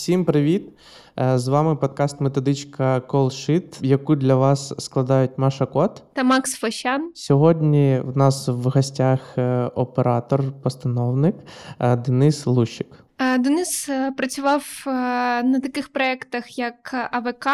[0.00, 0.62] Всім привіт!
[1.18, 6.02] Е, З вами подкаст Методичка CallSheet, яку для вас складають Маша Кот.
[6.12, 7.10] та Макс Фощан.
[7.14, 11.34] Сьогодні в нас в гостях е, оператор, постановник
[11.78, 12.86] е, Денис Лущик.
[13.38, 14.82] Денис працював
[15.44, 17.46] на таких проєктах, як АВК,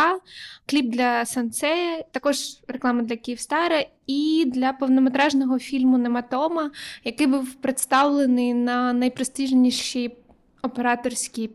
[0.66, 2.36] кліп для Сансея, також
[2.68, 6.70] реклама для Київстара і для повнометражного фільму Нематома,
[7.04, 10.16] який був представлений на найпрестижнішій
[10.62, 11.50] операторській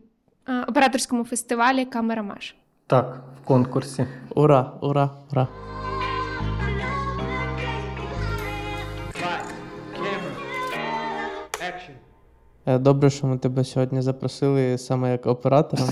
[0.68, 2.56] операторському фестивалі Камера Маш.
[2.86, 4.06] Так, в конкурсі.
[4.34, 5.48] Ура, ура, ура!
[12.66, 15.82] Е, Добре, що ми тебе сьогодні запросили саме як оператора.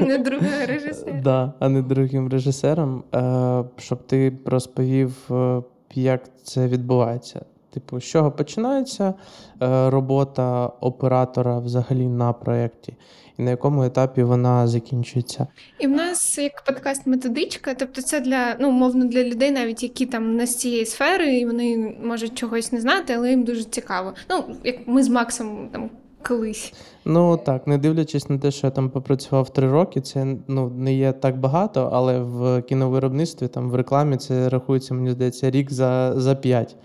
[0.00, 1.20] Не другий режисер.
[1.22, 5.62] Да, а не другим режисером, е, щоб ти розповів, е,
[5.94, 7.44] як це відбувається.
[7.76, 9.14] Типу, з чого починається
[9.62, 12.94] е, робота оператора взагалі на проєкті,
[13.38, 15.46] і на якому етапі вона закінчується.
[15.78, 20.06] І в нас як подкаст методичка, тобто це для ну умовно для людей, навіть які
[20.06, 24.14] там не з цієї сфери, і вони можуть чогось не знати, але їм дуже цікаво.
[24.30, 25.90] Ну як ми з Максом там
[26.28, 26.72] колись.
[27.04, 30.94] Ну так, не дивлячись на те, що я там попрацював три роки, це ну не
[30.94, 36.12] є так багато, але в кіновиробництві, там в рекламі це рахується, мені здається, рік за,
[36.16, 36.76] за п'ять.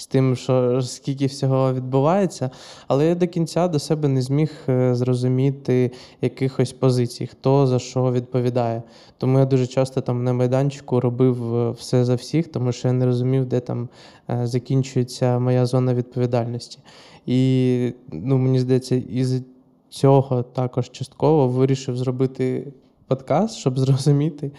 [0.00, 2.50] З тим, що скільки всього відбувається,
[2.88, 8.12] але я до кінця до себе не зміг е, зрозуміти якихось позицій, хто за що
[8.12, 8.82] відповідає.
[9.18, 12.94] Тому я дуже часто там на майданчику робив е, все за всіх, тому що я
[12.94, 13.88] не розумів, де там
[14.30, 16.78] е, закінчується моя зона відповідальності.
[17.26, 19.42] І ну, мені здається, із
[19.88, 22.72] цього також частково вирішив зробити
[23.06, 24.50] подкаст, щоб зрозуміти,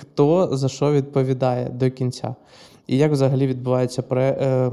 [0.00, 2.34] хто за що відповідає до кінця.
[2.90, 4.72] І як взагалі відбувається пре, е,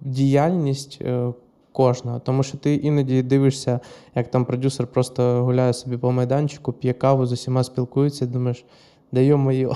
[0.00, 1.32] діяльність е,
[1.72, 2.18] кожного.
[2.18, 3.80] Тому що ти іноді дивишся,
[4.14, 8.64] як там продюсер просто гуляє собі по майданчику, п'є каву, з усіма спілкується, і думаєш,
[9.12, 9.68] да йо-моє,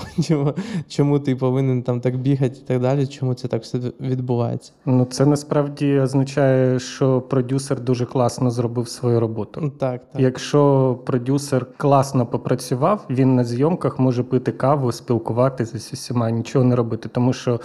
[0.87, 4.71] чому ти повинен там так бігати і так далі, чому це так все відбувається?
[4.85, 9.59] Ну, це насправді означає, що продюсер дуже класно зробив свою роботу.
[9.63, 10.21] Ну, Так, так.
[10.21, 16.75] Якщо продюсер класно попрацював, він на зйомках може пити каву, спілкуватися з усіма, нічого не
[16.75, 17.09] робити.
[17.09, 17.59] Тому що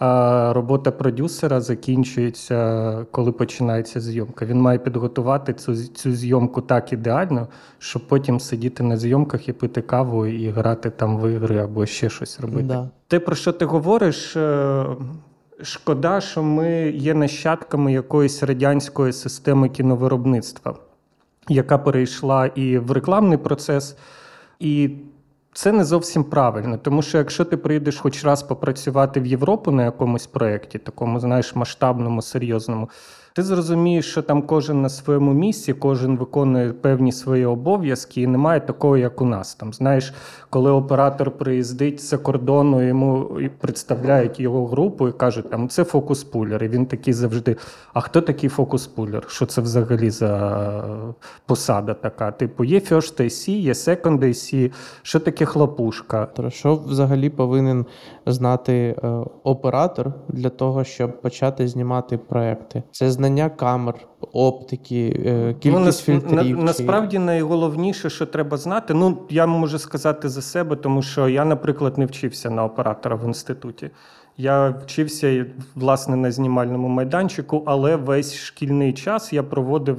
[0.00, 4.46] а, робота продюсера закінчується, коли починається зйомка.
[4.46, 9.82] Він має підготувати цю, цю зйомку так ідеально, щоб потім сидіти на зйомках і пити
[9.82, 12.62] каву і грати там в ігри або ще щось робити.
[12.62, 12.88] Да.
[13.08, 14.84] Те, про що ти говориш, е,
[15.62, 20.74] шкода, що ми є нащадками якоїсь радянської системи кіновиробництва,
[21.48, 23.96] яка перейшла і в рекламний процес.
[24.60, 24.90] І
[25.52, 29.84] це не зовсім правильно, тому що якщо ти прийдеш хоч раз попрацювати в Європу на
[29.84, 32.90] якомусь проєкті, такому, знаєш, масштабному, серйозному,
[33.34, 38.60] ти зрозумієш, що там кожен на своєму місці, кожен виконує певні свої обов'язки, і немає
[38.60, 39.54] такого, як у нас.
[39.54, 40.14] Там знаєш,
[40.50, 43.30] коли оператор приїздить за кордону, йому
[43.60, 46.64] представляють його групу і кажуть, там це фокус-пулер.
[46.64, 47.56] І він такий завжди.
[47.92, 49.24] А хто такий фокус-пулер?
[49.28, 50.84] Що це взагалі за
[51.46, 52.30] посада така?
[52.30, 56.28] Типу, є first IC, є second IC, що таке хлопушка?
[56.48, 57.86] Що взагалі повинен
[58.26, 59.08] знати е,
[59.44, 62.82] оператор для того, щоб почати знімати проекти?
[62.92, 63.94] Це знання камер,
[64.32, 66.34] оптики, е, кількість ну, фільтрів.
[66.34, 68.94] На, чи- насправді найголовніше, що треба знати.
[68.94, 73.24] Ну, я можу сказати за себе, тому що я, наприклад, не вчився на оператора в
[73.24, 73.90] інституті.
[74.36, 79.96] Я вчився власне на знімальному майданчику, але весь шкільний час я проводив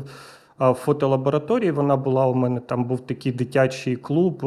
[0.60, 1.72] в фотолабораторії.
[1.72, 4.40] Вона була у мене там був такий дитячий клуб,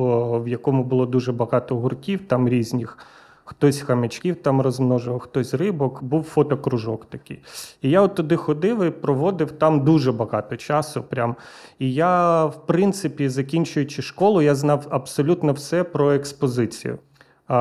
[0.44, 2.98] в якому було дуже багато гуртів, там різних.
[3.44, 7.38] Хтось хамячків там розмножував, хтось рибок, був фотокружок такий.
[7.82, 11.02] І я от туди ходив і проводив там дуже багато часу.
[11.02, 11.36] Прям.
[11.78, 16.98] І я, в принципі, закінчуючи школу, я знав абсолютно все про експозицію.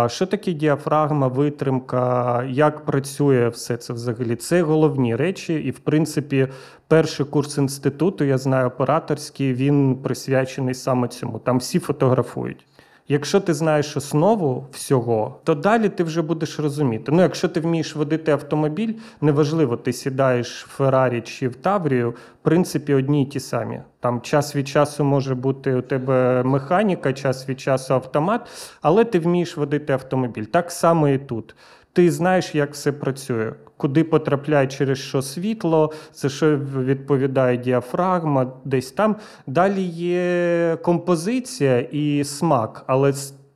[0.08, 4.36] Що таке діафрагма, витримка, як працює все це взагалі?
[4.36, 5.54] Це головні речі.
[5.54, 6.48] І, в принципі,
[6.88, 11.40] перший курс інституту, я знаю, операторський, він присвячений саме цьому.
[11.40, 12.66] Там всі фотографують.
[13.08, 17.12] Якщо ти знаєш основу всього, то далі ти вже будеш розуміти.
[17.12, 22.16] Ну, якщо ти вмієш водити автомобіль, неважливо, ти сідаєш в Феррарі чи в Таврію, в
[22.42, 23.82] принципі, одні й ті самі.
[24.00, 28.42] Там час від часу може бути у тебе механіка, час від часу автомат,
[28.82, 30.44] але ти вмієш водити автомобіль.
[30.44, 31.56] Так само і тут.
[31.94, 38.92] Ти знаєш, як все працює, куди потрапляє через що світло, за що відповідає діафрагма, десь
[38.92, 39.16] там.
[39.48, 43.14] Далі є композиція і смак, але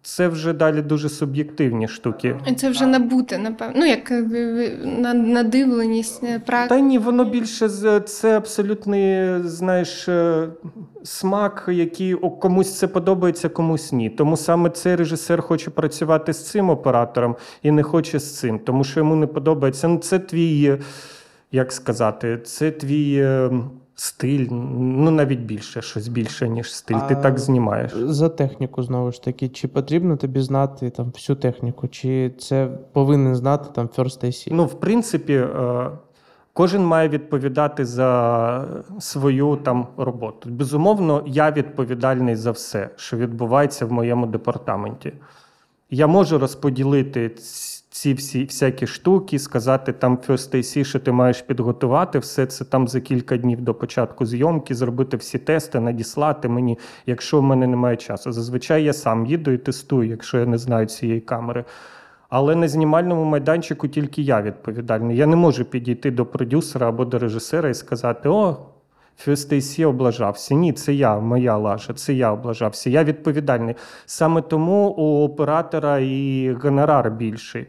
[0.08, 2.40] це вже далі дуже суб'єктивні штуки.
[2.58, 3.74] Це вже набуте, напевно.
[3.80, 4.22] Ну, як е,
[4.86, 6.76] на- надивленість, е, практика.
[6.76, 7.70] Та ні, воно більше
[8.00, 10.48] це абсолютний, знаєш, е,
[11.04, 14.10] смак, який комусь це подобається, комусь ні.
[14.10, 18.84] Тому саме цей режисер хоче працювати з цим оператором і не хоче з цим, тому
[18.84, 19.88] що йому не подобається.
[19.88, 20.78] Ну, це твій,
[21.52, 23.52] як сказати, це твій е,
[24.00, 27.00] стиль, ну навіть більше, щось більше, ніж стиль.
[27.08, 27.94] Ти так знімаєш.
[27.96, 33.36] За техніку знову ж таки, чи потрібно тобі знати там всю техніку, чи це повинен
[33.36, 34.48] знати там First AC?
[34.52, 35.90] Ну, в принципі, е,
[36.54, 38.66] кожен має відповідати за
[39.00, 40.50] свою там роботу.
[40.50, 45.14] Безумовно, я відповідальний за все, що відбувається в моєму департаменті.
[45.90, 47.36] Я можу розподілити
[47.98, 52.88] ці всі всякі штуки, сказати там First AC, що ти маєш підготувати все це там
[52.88, 57.98] за кілька днів до початку зйомки, зробити всі тести, надіслати мені, якщо в мене немає
[57.98, 58.32] часу.
[58.32, 61.66] Зазвичай я сам їду і тестую, якщо я не знаю цієї камери.
[62.30, 65.18] Але на знімальному майданчику тільки я відповідальний.
[65.18, 68.58] Я не можу підійти до продюсера або до режисера і сказати: О,
[69.28, 70.56] AC облажався.
[70.56, 72.90] Ні, це я, моя лажа, це я облажався.
[72.90, 73.76] Я відповідальний.
[74.06, 77.66] Саме тому у оператора і гонорар більший,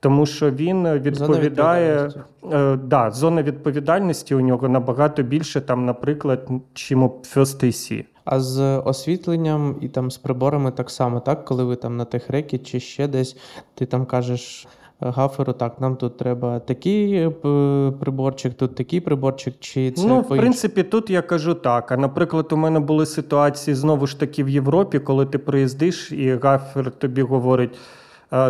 [0.00, 1.94] тому що він відповідає.
[1.94, 2.20] відповідальності.
[2.52, 8.04] Е, да, зона відповідальності у нього набагато більше, там, наприклад, чим у First AC.
[8.24, 11.44] А з освітленням і там з приборами так само, так?
[11.44, 13.36] Коли ви там на техрекі чи ще десь,
[13.74, 14.66] ти там кажеш
[15.02, 17.30] гаферу, так, нам тут треба такий е,
[18.00, 21.92] приборчик, тут такий приборчик, чи це ну, в принципі, тут я кажу так.
[21.92, 26.38] А наприклад, у мене були ситуації знову ж таки в Європі, коли ти приїздиш, і
[26.42, 27.70] гафер тобі говорить.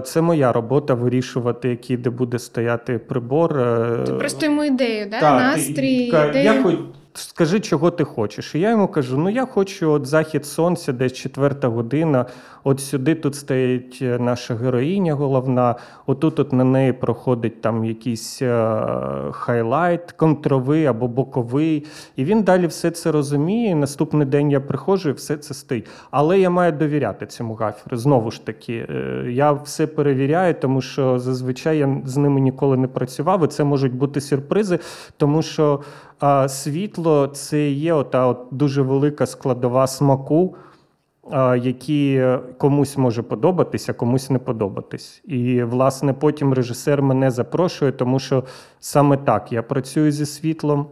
[0.05, 3.59] Це моя робота вирішувати, який де буде стояти прибор.
[3.59, 5.21] е, Ти просто йому ідею, да?
[5.21, 6.45] Так, настрій, і- ідею.
[6.45, 6.75] Я хоч,
[7.15, 8.55] скажи, чого ти хочеш.
[8.55, 12.27] І я йому кажу: ну я хочу от захід сонця, десь четверта година.
[12.65, 15.75] От сюди тут стоїть е, наша героїня головна.
[16.07, 18.87] Отут от на неї проходить там якийсь е,
[19.31, 21.87] хайлайт, контровий або боковий.
[22.17, 23.71] І він далі все це розуміє.
[23.71, 25.87] І наступний день я приходжу, і все це стоїть.
[26.11, 27.97] Але я маю довіряти цьому гаферу.
[27.97, 32.89] Знову ж таки, е, я все перевіряю, тому що зазвичай я з ними ніколи не
[32.89, 33.45] працював.
[33.45, 34.79] І це можуть бути сюрпризи,
[35.17, 35.81] тому що
[36.19, 40.57] а, світло це є ота от дуже велика складова смаку.
[41.63, 42.27] Які
[42.59, 45.23] комусь може подобатись, а комусь не подобатись.
[45.25, 48.45] І, власне, потім режисер мене запрошує, тому що
[48.81, 50.87] саме так я працюю зі світлом.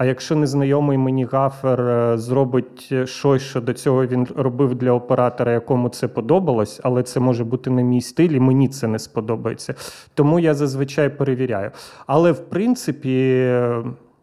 [0.00, 5.52] А якщо незнайомий мені гафер е, зробить щось, що до цього він робив для оператора,
[5.52, 9.74] якому це подобалось, але це може бути не мій стиль, і мені це не сподобається.
[10.14, 11.70] Тому я зазвичай перевіряю.
[12.06, 13.44] Але в принципі,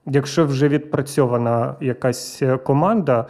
[0.06, 3.26] якщо вже відпрацьована якась е, команда,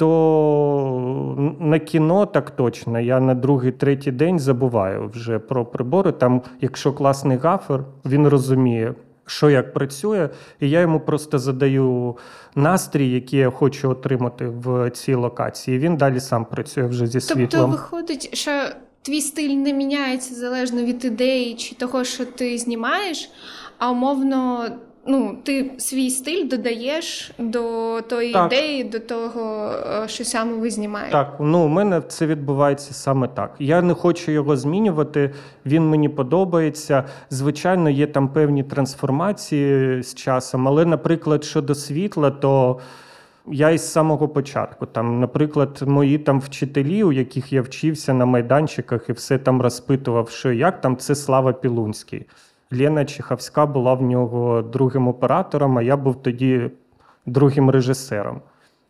[0.00, 3.00] то на кіно так точно.
[3.00, 6.12] Я на другий, третій день забуваю вже про прибори.
[6.12, 8.94] Там, якщо класний гафер, він розуміє,
[9.26, 10.28] що як працює,
[10.60, 12.16] і я йому просто задаю
[12.54, 15.78] настрій, який я хочу отримати в цій локації.
[15.78, 17.70] Він далі сам працює вже зі Тобто світлом.
[17.70, 18.50] виходить, що
[19.02, 23.30] твій стиль не міняється залежно від ідеї чи того, що ти знімаєш,
[23.78, 24.64] а умовно,
[25.06, 27.60] ну, ти свій стиль додаєш до
[28.00, 28.52] тої Так.
[28.52, 29.72] ідеї, до того,
[30.04, 31.12] е, що саме ви знімаєте.
[31.12, 33.54] Так, ну у мене це відбувається саме так.
[33.58, 35.34] Я не хочу його змінювати.
[35.66, 37.04] Він мені подобається.
[37.30, 42.80] Звичайно, є там певні трансформації з часом, але, наприклад, щодо світла, то.
[43.52, 49.08] Я із самого початку, там, наприклад, мої там вчителі, у яких я вчився на майданчиках
[49.08, 52.26] і все там розпитував, що як там, це Слава Пілунський.
[52.72, 56.70] Лена Чехавська була в нього другим оператором, а я був тоді
[57.26, 58.40] другим режисером.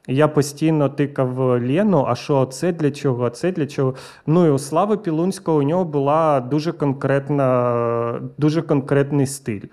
[0.09, 3.95] Я постійно тикав Лену, а що це для чого, а це для чого.
[4.27, 9.65] Ну і у Слави Пілунського у нього була дуже конкретна, дуже конкретний стиль.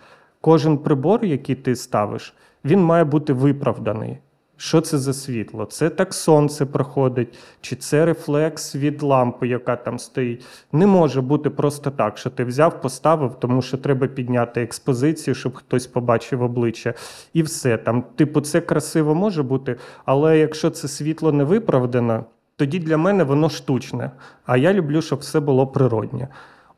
[0.42, 2.36] Кожен прибор, який ти ставиш,
[2.66, 4.18] він має бути виправданий.
[4.58, 5.66] Що це за світло?
[5.66, 10.46] Це так сонце проходить, чи це рефлекс від лампи, яка там стоїть.
[10.72, 15.56] Не може бути просто так, що ти взяв, поставив, тому що треба підняти експозицію, щоб
[15.56, 16.94] хтось побачив обличчя.
[17.34, 17.78] І все.
[17.78, 22.24] Там, типу, це красиво може бути, але якщо це світло не виправдане,
[22.56, 24.12] тоді для мене воно штучне.
[24.46, 26.28] А я люблю, щоб все було природнє.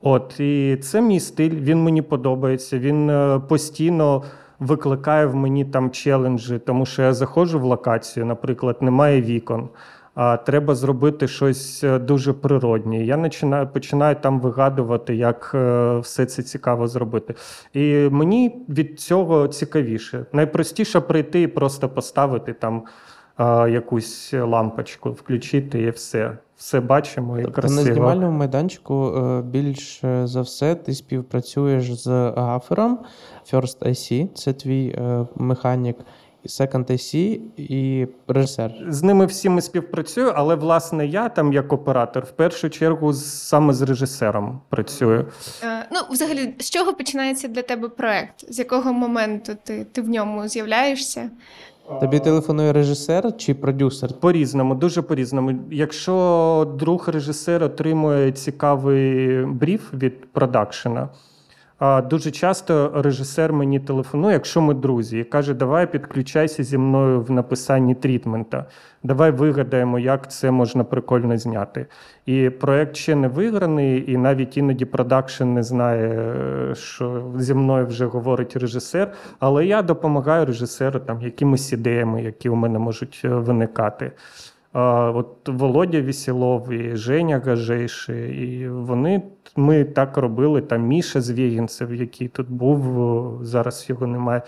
[0.02, 2.80] От, і це мій стиль, він мені подобається.
[2.80, 4.24] Він е, постійно
[4.60, 9.70] викликає в мені там челенджі, тому що я заходжу в локацію, наприклад, немає вікон.
[10.16, 13.04] А треба зробити щось е, дуже природнє.
[13.04, 17.36] Я починаю, починаю там вигадувати, як е, все це цікаво зробити.
[17.74, 20.26] І мені від цього цікавіше.
[20.34, 22.84] Найпростіше прийти і просто поставити там
[23.40, 26.38] е, якусь лампочку, включити і все.
[26.60, 32.08] Все бачимо і Тобто на знімальному майданчику е, більш е, за все ти співпрацюєш з
[32.38, 33.00] гафером
[33.54, 35.98] First IC, це твій е, механік,
[36.46, 38.74] Second IC і режисер.
[38.88, 43.74] З ними всіми співпрацюю, але власне я там як оператор в першу чергу з- саме
[43.74, 45.26] з режисером працюю.
[45.64, 48.54] Е, Ну, взагалі, з чого починається для тебе проект?
[48.54, 51.30] З якого моменту ти, ти в ньому з'являєшся?
[52.00, 54.14] Тобі телефонує режисер чи продюсер?
[54.20, 55.60] По-різному, дуже по-різному.
[55.72, 61.10] Якщо друг режисер отримує цікавий бріф від продакшена,
[61.80, 67.22] а, дуже часто режисер мені телефонує, якщо ми друзі, і каже: Давай підключайся зі мною
[67.22, 68.66] в написанні трітмента.
[69.04, 71.86] Давай вигадаємо, як це можна прикольно зняти.
[72.26, 76.36] І проект ще не виграний, і навіть іноді продакшн не знає,
[76.76, 79.12] що зі мною вже говорить режисер.
[79.40, 84.12] Але я допомагаю режисеру там якимись ідеями, які у мене можуть е, виникати.
[84.74, 89.22] От Володя Вісілов і Женя Гажейши, і вони
[89.56, 90.62] ми так робили.
[90.62, 94.42] Там Міша Звігінцев, який тут був, зараз його немає.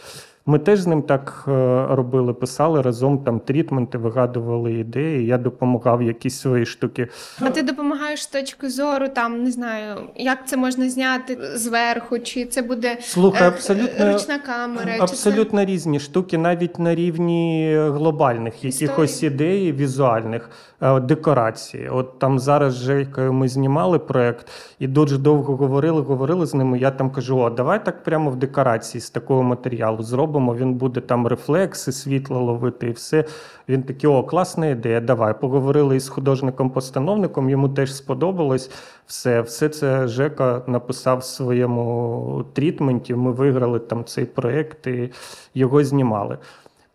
[0.46, 1.52] Ми теж з ним так е,
[1.90, 5.26] робили, писали разом там трітменти, вигадували ідеї.
[5.26, 7.08] Я допомагав якісь свої штуки.
[7.40, 12.46] А ти допомагаєш з точки зору, там не знаю, як це можна зняти зверху, чи
[12.46, 18.64] це буде Слухай, е, абсолютно ручна камера, чи Абсолютно різні штуки, навіть на рівні глобальних
[18.64, 20.50] якихось ідей, візуальних
[20.82, 21.90] е, декорацій.
[21.92, 24.48] От там зараз з Жейкою ми знімали проект
[24.80, 26.80] і дуже довго говорили, говорили з ними.
[26.80, 30.31] Я там кажу: о, давай так прямо в декорації з такого матеріалу зробимо.
[30.40, 33.26] Він буде там рефлекси, світло ловити і все.
[33.70, 35.02] Він такий, о, класна ідея.
[35.02, 35.40] Давай.
[35.42, 38.72] Поговорили із художником-постановником, йому теж сподобалось
[39.06, 39.42] все.
[39.42, 43.16] Все це Жека написав в своєму трітменті.
[43.16, 45.12] Ми виграли там цей проєкт і
[45.56, 46.38] його знімали.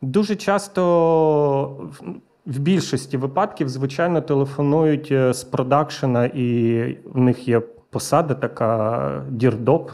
[0.03, 0.83] Дуже часто.
[2.01, 2.03] в-
[2.47, 9.91] В більшості випадків, звичайно, телефонують е, з продакшена, і в них є посада така дірдоп.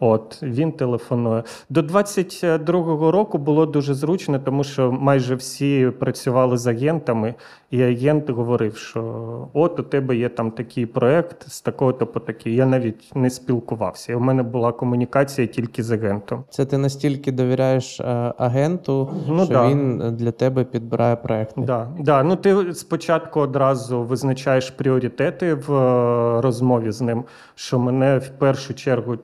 [0.00, 1.42] От він телефонує.
[1.70, 7.34] До 22-го року було дуже зручно, тому що майже всі працювали з агентами,
[7.70, 12.54] і агент говорив, що от у тебе є там такий проект з такого-то по такий.
[12.54, 14.16] Я навіть не спілкувався.
[14.16, 16.44] У мене була комунікація тільки з агентом.
[16.50, 18.04] Це ти настільки довіряєш е,
[18.38, 19.68] агенту, Ну що да.
[19.68, 21.60] він для тебе підбирає проекти.
[21.60, 22.22] Да, да.
[22.22, 27.24] Ну ти спочатку одразу визначаєш пріоритети в е, розмові з ним,
[27.54, 29.16] що мене в першу чергу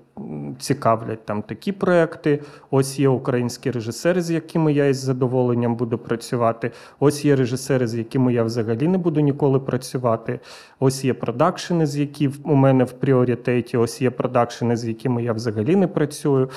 [0.64, 2.42] цікавлять там такі проекти.
[2.70, 6.70] Ось є українські режисери, з якими я із задоволенням буду працювати.
[7.00, 10.40] Ось є режисери, з якими я взагалі не буду ніколи працювати.
[10.80, 13.76] Ось є продакшени, з які у мене в пріоритеті.
[13.76, 16.50] Ось є продакшени, з якими я взагалі не працюю.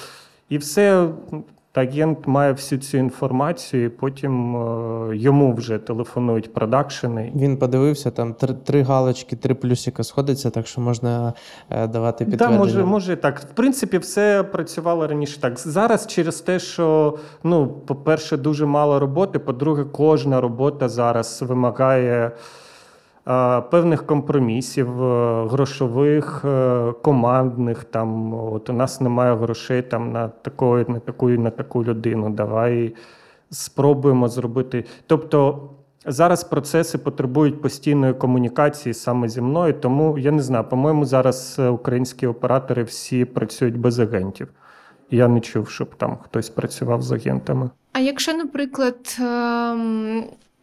[0.49, 1.09] І все
[1.77, 7.31] агент має всю цю інформацію, і потім е, йому вже телефонують продакшени.
[7.35, 11.33] Він подивився, там три, три галочки, три плюсика сходиться, так що можна
[11.69, 13.39] е, давати Так, може, може так.
[13.39, 15.59] В принципі, все працювало раніше так.
[15.59, 19.39] Зараз через те, що ну, по-перше, дуже мало роботи.
[19.39, 22.31] По-друге, кожна робота зараз вимагає
[23.71, 27.83] певних компромісів, е, грошових, е, командних.
[27.83, 32.29] Там от у нас немає грошей там на такої, на таку, на таку людину.
[32.29, 32.95] Давай
[33.49, 34.85] спробуємо зробити.
[35.07, 35.69] Тобто.
[36.09, 40.63] Зараз процеси потребують постійної комунікації саме зі мною, тому я не знаю.
[40.63, 44.47] По-моєму, зараз е, українські оператори всі працюють без агентів.
[45.11, 47.69] Я не чув, щоб там хтось працював з агентами.
[47.93, 49.17] А якщо, наприклад,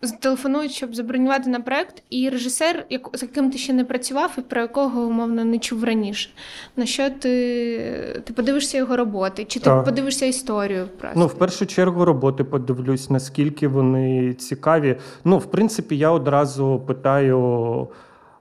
[0.07, 4.41] зателефонують, щоб забронювати на проект, і режисер, як- з яким ти ще не працював і
[4.41, 6.31] про якого умовно не чув раніше,
[6.77, 11.21] на що ти, ти подивишся його роботи, чи ти а, подивишся історію просто?
[11.21, 14.97] Ну, в першу чергу, роботи подивлюсь, наскільки вони цікаві.
[15.25, 17.89] Ну, в принципі, я одразу питаю.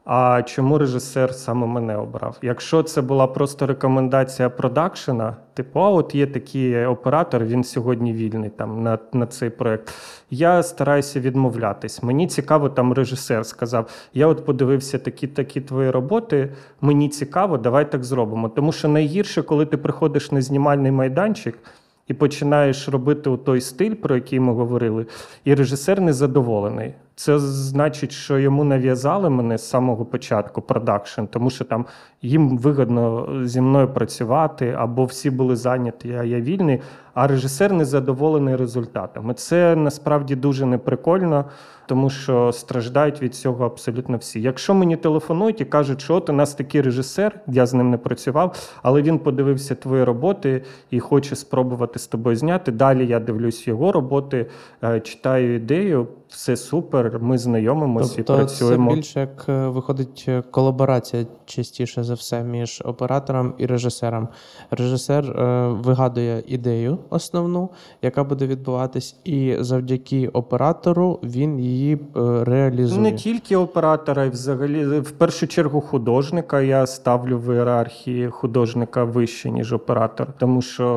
[0.06, 2.38] А чому режисер саме мене обрав?
[2.42, 8.50] Якщо це була просто рекомендація продакшена, типу, а от є такий оператор, він сьогодні вільний
[8.50, 9.94] там на, на цей проект.
[10.30, 12.04] Я стараюся відмовлятись.
[12.04, 16.54] Мені цікаво, там режисер сказав: я от подивився такі такі твої роботи.
[16.82, 18.50] Мені цікаво, давай так зробимо.
[18.50, 21.60] Тому що найгірше, коли ти приходиш на знімальний майданчик.
[22.08, 25.06] І починаєш робити той стиль, про який ми говорили,
[25.44, 26.94] і режисер незадоволений.
[27.16, 31.86] Це значить, що йому нав'язали мене з самого початку продакшн, тому що там
[32.24, 36.82] їм вигідно зі мною працювати, або всі були зайняті, а я вільний.
[37.14, 39.34] а режисер не задоволений результатами.
[39.34, 41.46] Це насправді дуже неприкольно,
[41.86, 44.42] тому що страждають від цього абсолютно всі.
[44.42, 47.98] Якщо мені телефонують і кажуть, що от у нас такий режисер, я з ним не
[47.98, 52.72] працював, але він подивився твої роботи і хоче спробувати з тобою зняти.
[52.72, 54.46] Далі я дивлюсь його роботи,
[54.84, 57.20] е, читаю ідею, все супер.
[57.22, 58.96] Ми знайомимося і Тобто це працюємо.
[58.96, 64.28] більше як е, виходить е, колаборація частіше за все між оператором і режисером.
[64.72, 67.70] Режисер е, вигадує ідею основну,
[68.02, 72.00] яка буде відбуватись, і завдяки оператору він її е,
[72.44, 73.02] реалізує.
[73.02, 76.62] Не тільки оператора, і взагалі, в першу чергу, художника.
[76.62, 80.28] Я ставлю в ієрархії художника вище, ніж оператор.
[80.38, 80.88] Тому що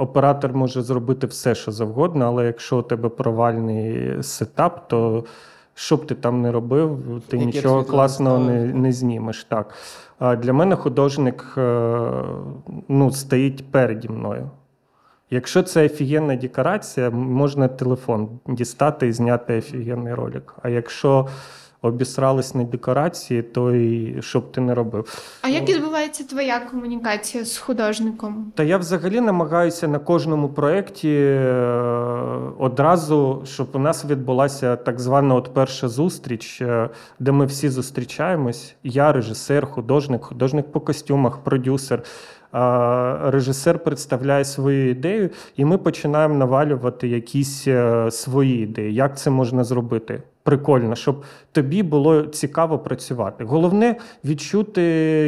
[0.00, 5.24] оператор може зробити все, що завгодно, але якщо у тебе провальний сетап, то
[5.74, 9.44] що б ти там не робив, ти Яке нічого класного не, не знімеш.
[9.44, 9.74] Так.
[10.18, 12.00] А для мене художник е,
[12.88, 14.50] ну, стоїть переді мною.
[15.30, 20.54] Якщо це офігенна декорація, можна телефон дістати і зняти офігенний ролик.
[20.62, 21.28] А якщо
[21.82, 25.24] обісрались на декорації, то і що б ти не робив.
[25.42, 28.52] А як відбувається твоя комунікація з художником?
[28.54, 31.42] Та я взагалі намагаюся на кожному проєкті е,
[32.58, 38.74] одразу, щоб у нас відбулася так звана от перша зустріч, е, де ми всі зустрічаємось.
[38.82, 42.02] Я режисер, художник, художник по костюмах, продюсер.
[43.22, 48.94] Режисер представляє свою ідею, і ми починаємо навалювати якісь е, свої ідеї.
[48.94, 50.22] Як це можна зробити?
[50.42, 53.44] Прикольно, щоб тобі було цікаво працювати.
[53.44, 54.82] Головне відчути,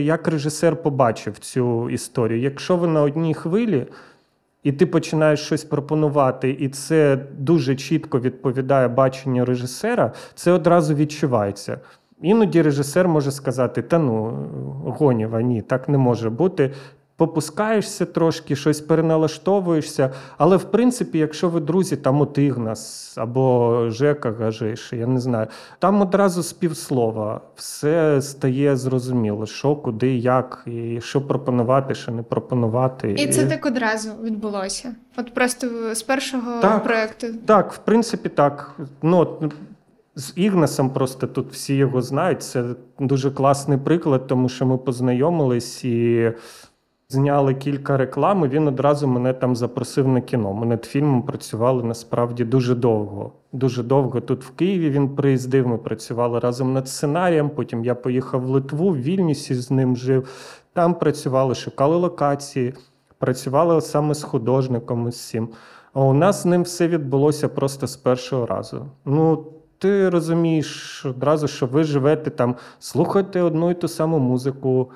[0.04, 2.40] як режисер побачив цю історію.
[2.40, 3.87] Якщо ви на одній хвилі,
[4.62, 11.78] і ти починаєш щось пропонувати, і це дуже чітко відповідає баченню режисера, це одразу відчувається.
[12.23, 14.31] Іноді режисер може сказати: та ну,
[14.85, 16.71] Гоніва, ні, так не може бути.
[17.16, 20.12] Попускаєшся трошки, щось переналаштовуєшся.
[20.38, 25.47] Але в принципі, якщо ви друзі, там от Ігнас або Жека Гажиш, я не знаю,
[25.78, 32.23] там одразу з півслова все стає зрозуміло, що, куди, як, і що пропонувати, що не
[32.23, 33.12] пропонувати.
[33.18, 34.94] І це так одразу відбулося.
[35.16, 36.85] От просто з першого Так.
[36.85, 37.26] проекту.
[37.47, 38.75] Так, в принципі, так.
[39.02, 39.50] Ну,
[40.16, 42.42] з Ігнасом просто тут всі його знають.
[42.42, 42.64] Це
[42.99, 46.33] дуже класний приклад, тому що ми познайомились і
[47.09, 48.45] зняли кілька реклам.
[48.45, 50.53] і Він одразу мене там запросив на кіно.
[50.53, 53.33] Ми над фільмом працювали насправді дуже довго.
[53.53, 55.69] Дуже довго тут в Києві він приїздив.
[55.69, 57.51] Ми працювали разом над сценарієм.
[57.51, 60.29] Потім я поїхав в Литву, в Вільнюсі з ним жив.
[60.73, 62.75] Там працювали, шукали локації,
[63.19, 65.49] працювали саме з художником з всім.
[65.93, 68.87] А у нас з ним все відбулося просто з першого разу.
[69.05, 69.47] Ну,
[69.79, 74.90] ти розумієш одразу, що ви живете там, слухаєте одну і ту саму музику,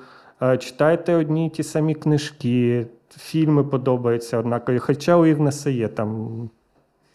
[0.59, 4.79] читаєте одні й ті самі книжки, фільми подобаються однакові.
[4.79, 6.29] Хоча у Ігнаса є там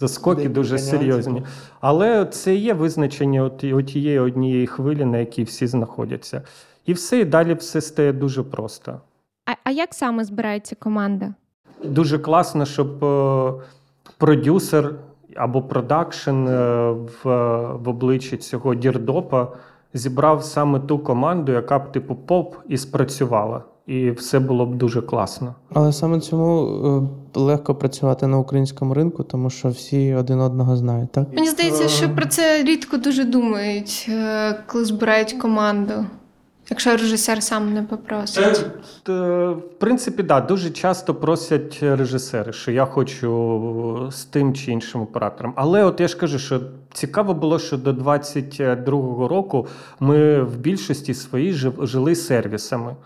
[0.00, 1.42] заскоки дуже серйозні.
[1.80, 6.42] Але це є визначення от, от тієї однієї хвилі, на якій всі знаходяться.
[6.86, 9.00] І все, і далі все стає дуже просто.
[9.46, 11.34] А, а як саме збирається команда?
[11.84, 13.52] Дуже класно, щоб е,
[14.18, 14.94] продюсер
[15.36, 17.24] або продакшн е, в,
[17.72, 19.48] в обличчі цього дірдопа
[19.94, 23.62] зібрав саме ту команду, яка б типу поп і спрацювала.
[23.86, 25.54] І все було б дуже класно.
[25.72, 26.66] Але саме цьому
[27.34, 31.26] е, легко працювати на українському ринку, тому що всі один одного знають, так?
[31.34, 35.92] Мені здається, що про це рідко дуже думають, е, коли збирають команду.
[36.70, 38.66] Якщо режисер сам не попросить.
[39.06, 45.52] В принципі, да, дуже часто просять режисери, що я хочу з тим чи іншим оператором.
[45.56, 46.60] Але от я ж кажу, що
[46.92, 49.66] цікаво було, що до 22-го року
[50.00, 52.96] ми в більшості своїй жили сервісами.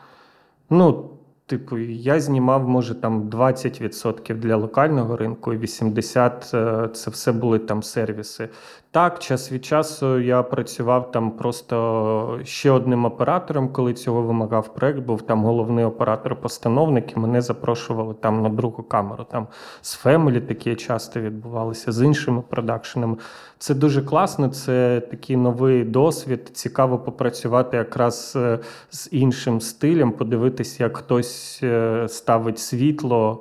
[0.71, 1.11] Ну,
[1.48, 7.58] типу, я знімав, може, там 20% для локального ринку, і 80% е, це все були
[7.58, 8.48] там сервіси.
[8.90, 14.98] Так, час від часу я працював там просто ще одним оператором, коли цього вимагав проект.
[14.98, 19.26] Був там головний оператор-постановник, і мене запрошували там на другу камеру.
[19.30, 19.46] Там
[19.80, 23.16] з Family такі часто відбувалися, з іншими продакшенами.
[23.59, 26.51] Це дуже класно, це такий новий досвід.
[26.53, 28.59] Цікаво попрацювати якраз е,
[28.90, 33.40] з іншим стилем, подивитися, як хтось е, ставить світло.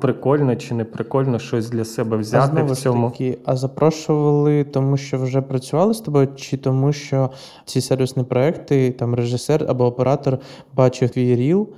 [0.00, 3.10] Прикольно чи не прикольно щось для себе а взяти знову в цьому.
[3.10, 7.30] таки, а запрошували, тому що вже працювали з тобою, чи тому, що
[7.64, 10.38] ці сервісні проекти, там режисер або оператор
[10.74, 11.68] бачив твій reel.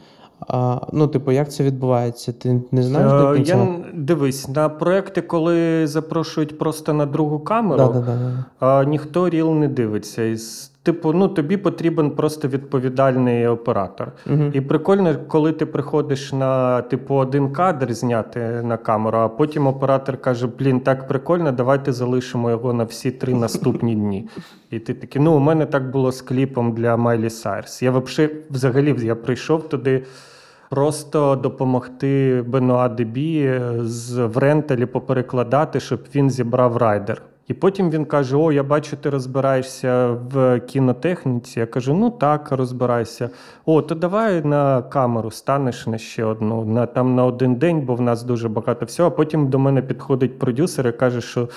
[0.49, 2.33] А, ну, типу, як це відбувається?
[2.33, 3.57] Ти не знаєш до Е, кінця?
[3.57, 8.17] Я дивись, на проекти, коли запрошують просто на другу камеру, Да, да, да,
[8.61, 8.67] да.
[8.67, 10.23] а, ніхто reel не дивиться.
[10.23, 14.13] Із типу, ну тобі потрібен просто відповідальний оператор.
[14.27, 14.45] Угу.
[14.53, 20.17] І прикольно, коли ти приходиш на типу один кадр зняти на камеру, а потім оператор
[20.17, 24.29] каже: Блін, так прикольно, давайте залишимо його на всі три наступні дні.
[24.71, 27.83] І ти такий, ну у мене так було з кліпом для Майлі Сайрс.
[27.83, 30.05] Я вообще, взагалі я прийшов туди.
[30.71, 37.23] Просто допомогти Бенуа Дебі з в ренталі поперекладати, щоб він зібрав райдер.
[37.49, 41.61] І потім він каже: О, я бачу, ти розбираєшся в кінотехніці.
[41.61, 43.31] Я кажу: ну так, розбирайся.
[43.65, 47.95] О, то давай на камеру станеш на ще одну, на там на один день, бо
[47.95, 49.09] в нас дуже багато всього.
[49.09, 51.49] А потім до мене підходить продюсер і каже, що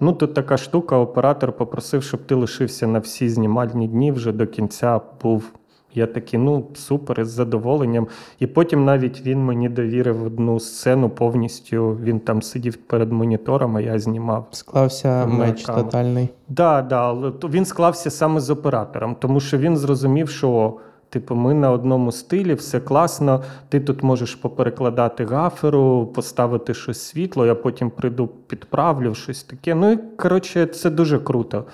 [0.00, 4.46] ну тут така штука, оператор попросив, щоб ти лишився на всі знімальні дні вже до
[4.46, 5.59] кінця був.
[5.94, 8.08] Я такий, ну супер, із задоволенням.
[8.38, 11.98] І потім навіть він мені довірив одну сцену повністю.
[12.02, 14.46] Він там сидів перед монітором, а я знімав.
[14.50, 16.28] Склався меч тотальний.
[16.48, 20.76] Да, да, але він склався саме з оператором, тому що він зрозумів, що
[21.10, 23.42] типу, ми на одному стилі, все класно.
[23.68, 29.74] Ти тут можеш поперекладати гаферу, поставити щось світло, я потім прийду, підправлю щось таке.
[29.74, 31.64] Ну і коротше, це дуже круто.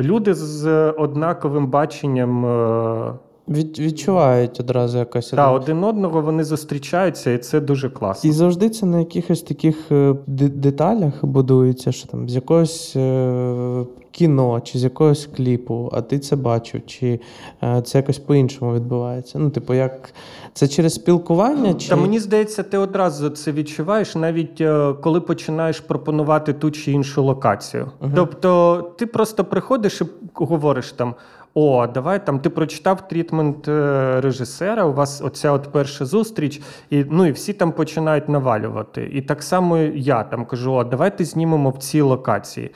[0.00, 2.46] Люди з однаковим баченням.
[2.46, 3.12] е,
[3.48, 5.30] Від, відчувають одразу якось.
[5.30, 8.30] Так, один- один одного вони зустрічаються, і це дуже класно.
[8.30, 13.84] І завжди це на якихось таких е, деталях будується, що там з якогось е,
[14.16, 17.20] кіно чи з якогось кліпу, а ти це бачив, чи
[17.62, 19.38] е, це якось по-іншому відбувається.
[19.38, 20.12] Ну, типу, як
[20.52, 25.80] це через спілкування, чи Та мені здається, ти одразу це відчуваєш, навіть е, коли починаєш
[25.80, 27.90] пропонувати ту чи іншу локацію.
[28.00, 28.12] Мгм.
[28.14, 31.14] Тобто, ти просто приходиш і говориш там.
[31.54, 34.84] О, давай там ти прочитав трітмент е, режисера.
[34.84, 39.10] У вас оця от перша зустріч, і ну і всі там починають навалювати.
[39.12, 42.70] І так само я там кажу: о, давайте знімемо в цій локації.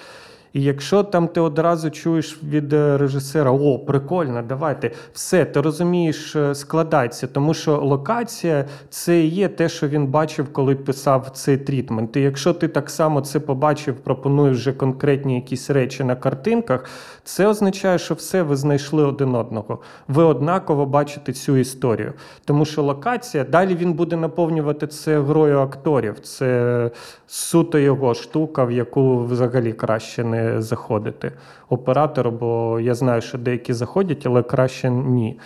[0.53, 6.37] І якщо там ти одразу чуєш від е, режисера, о, прикольно, давайте, все, ти розумієш,
[6.37, 12.17] е, складається, тому що локація це є те, що він бачив, коли писав цей трітмент.
[12.17, 16.85] І якщо ти так само це побачив, пропонуєш вже конкретні якісь речі на картинках,
[17.25, 19.79] це означає, що все ви знайшли один одного.
[20.09, 22.13] Ви однаково бачите цю історію.
[22.45, 26.21] Тому що локація, далі він буде наповнювати це грою акторів.
[26.21, 26.91] Це
[27.27, 31.33] суто його штука, в яку взагалі краще не заходити
[31.69, 35.39] оператору, бо я знаю, що деякі заходять, але краще ні.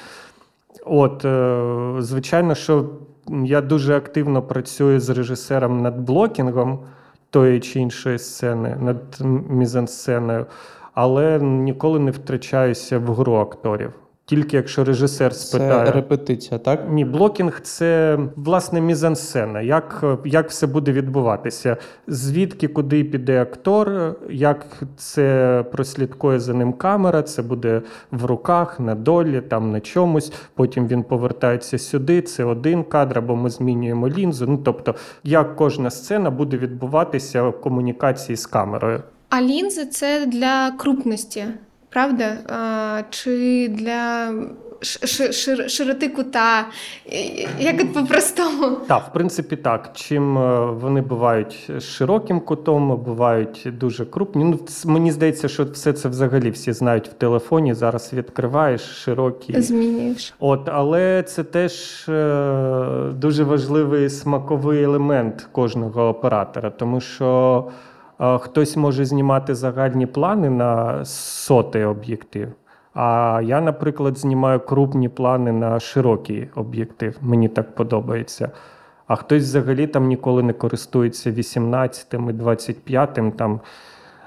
[0.87, 2.85] От, е, звичайно, що
[3.45, 6.79] я дуже активно працюю з режисером над блокінгом
[7.31, 10.47] тої чи іншої сцени, над мізансценою,
[10.95, 13.93] але ніколи не втрачаюся в гру акторів.
[14.27, 15.87] Тільки якщо режисер спитає.
[15.87, 16.87] це репетиція, так?
[16.91, 19.61] Ні, блокінг це власне мізансцена.
[19.61, 21.77] Як, як все буде відбуватися?
[22.07, 28.95] Звідки куди піде актор, як це прослідкує за ним камера, це буде в руках, на
[28.95, 30.33] долі, там на чомусь.
[30.55, 32.23] Потім він повертається сюди.
[32.23, 34.47] Це один кадр, або ми змінюємо лінзу.
[34.49, 39.03] Ну тобто, як кожна сцена буде відбуватися в комунікації з камерою.
[39.29, 41.45] А лінзи це для крупності,
[41.95, 42.37] правда?
[42.49, 44.33] А, чи для
[44.83, 46.67] шир- широти кута?
[47.59, 48.77] Як от по-простому?
[48.89, 49.91] Так, в принципі, так.
[49.95, 54.45] Чим е, вони бувають широким кутом, бувають дуже крупні.
[54.45, 57.75] Ну, мені здається, що все це взагалі всі знають в телефоні.
[57.75, 59.61] Зараз відкриваєш широкі.
[59.61, 60.35] Змінюєш.
[60.39, 67.65] От, але це теж е, дуже важливий смаковий елемент кожного оператора, тому що
[68.19, 72.49] хтось може знімати загальні плани на сотий об'єктив.
[72.95, 77.17] А я, наприклад, знімаю крупні плани на широкий об'єктив.
[77.21, 78.51] Мені так подобається.
[79.07, 83.61] А хтось взагалі там ніколи не користується 18 і 25 там.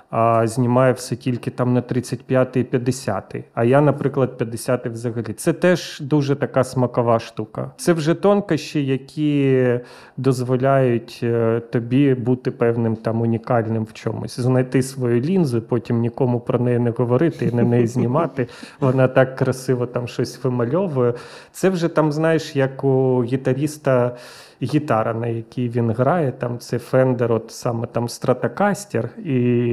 [0.10, 3.36] А знімає все тільки там на 35 і 50.
[3.54, 5.34] А я, наприклад, 50 взагалі.
[5.34, 7.72] Це теж дуже така смакова штука.
[7.78, 9.70] Це вже тонкощі, які
[10.18, 16.60] дозволяють е, тобі бути певним там унікальним в чомусь, знайти свою лінзу, потім нікому про
[16.60, 18.48] неї не говорити і на неї знімати.
[18.80, 21.14] Вона так красиво там щось вимальовує.
[21.52, 24.18] Це вже там, знаєш, як у гітаріста
[24.62, 29.70] гітара, на якій він грає, там це Fender, от саме там Stratocaster, і,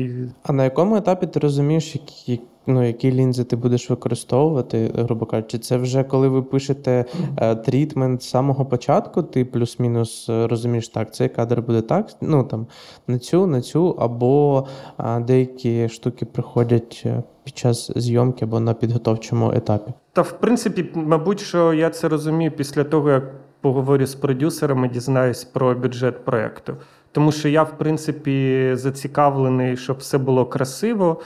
[0.00, 5.26] і А на якому етапі ти розумієш, які, ну, які лінзи ти будеш використовувати, грубо
[5.26, 7.04] кажучи, це вже коли ви пишете
[7.36, 12.44] е, трітмент з самого початку, ти плюс-мінус е, розумієш, так, цей кадр буде так, ну
[12.44, 12.66] там
[13.06, 14.66] на цю, на цю, або
[14.96, 19.92] а, деякі штуки приходять е, під час зйомки або на підготовчому етапі.
[20.12, 25.44] Та в принципі, мабуть, що я це розумію після того, як поговорю з продюсерами, дізнаюсь
[25.44, 26.76] про бюджет проєкту.
[27.12, 31.20] Тому що я, в принципі, зацікавлений, щоб все було красиво.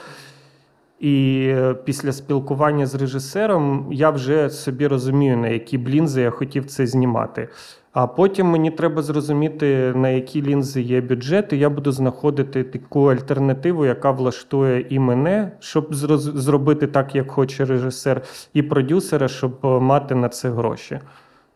[0.99, 6.29] І е, після спілкування з режисером я вже собі розумію, на які б лінзи я
[6.29, 7.49] хотів це знімати.
[7.93, 13.05] А потім мені треба зрозуміти, на які лінзи є бюджет, і я буду знаходити таку
[13.05, 15.95] альтернативу, яка влаштує і мене, щоб
[16.35, 18.21] зробити так, як хоче режисер,
[18.53, 20.99] і продюсера, щоб е, мати на це гроші.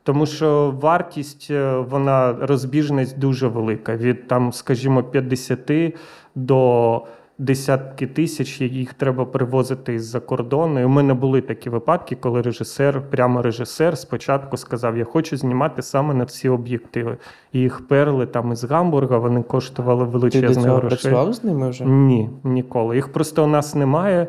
[0.04, 3.96] Тому що вартість, е, вона розбіжність дуже велика.
[3.96, 5.96] Від там, скажімо, 50
[6.36, 7.02] до
[7.38, 10.80] десятки тисяч їх треба привозити із-за кордону.
[10.80, 15.82] І у мене були такі випадки, коли режисер, прямо режисер, спочатку сказав: Я хочу знімати
[15.82, 17.18] саме на ці об'єктиви.
[17.54, 20.88] І їх перли там із Гамбурга, вони коштували Ти до величезні цього гроші.
[20.96, 21.86] працював з ними вже?
[21.86, 22.96] Ні, ніколи.
[22.96, 24.28] Їх просто у нас немає.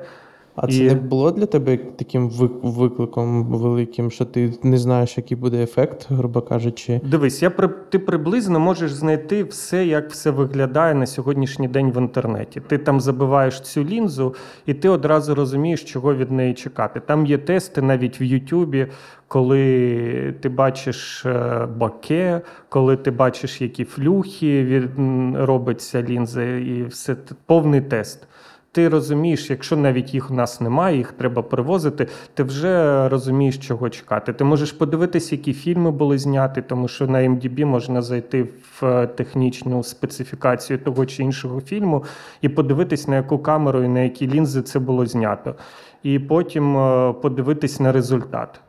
[0.57, 5.17] А це І- не було для тебе таким вик- викликом великим, що ти не знаєш,
[5.17, 7.01] який буде ефект, грубо кажучи.
[7.11, 11.97] Дивись, я при ти приблизно можеш знайти все, як все виглядає на сьогоднішній день в
[12.01, 12.61] інтернеті.
[12.67, 14.35] Ти там забиваєш цю лінзу,
[14.67, 17.01] і ти одразу розумієш, чого від неї чекати.
[17.01, 18.87] Там є тести навіть в Ютубі,
[19.29, 24.85] коли ти бачиш е, баке, коли ти бачиш, які флюхи від
[25.37, 28.27] робиться лінзи, і все повний тест.
[28.75, 33.91] Ти розумієш, якщо навіть їх у нас немає, їх треба привозити, ти вже розумієш, чого
[33.91, 34.33] чекати.
[34.33, 39.07] Ти можеш подивитися, які фільми були зняті, тому що на MDB можна зайти в е,
[39.07, 42.05] технічну специфікацію того чи іншого фільму
[42.41, 45.55] і подивитись, на яку камеру і на які лінзи це було знято.
[46.03, 48.61] І потім е, подивитись на результат.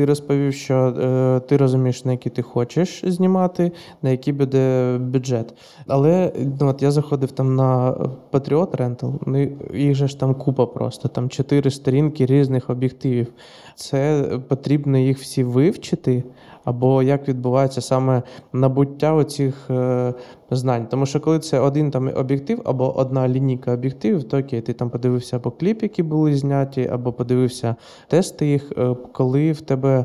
[0.00, 5.54] Ти розповів, що е, ти розумієш, на які ти хочеш знімати, на який буде бюджет.
[5.86, 7.90] Але ну, от я заходив там на
[8.32, 13.32] Patriot Rental, ну, їх же ж там купа просто, там чотири сторінки різних об'єктивів.
[13.74, 16.24] Це потрібно їх всі вивчити,
[16.70, 20.14] або як відбувається саме набуття оцих е,
[20.50, 20.86] знань.
[20.86, 24.90] Тому що коли це один там об'єктив або одна лінійка об'єктивів, то окей, ти там
[24.90, 27.76] подивився або кліп, які були зняті, або подивився
[28.08, 30.04] тести їх, е, коли в тебе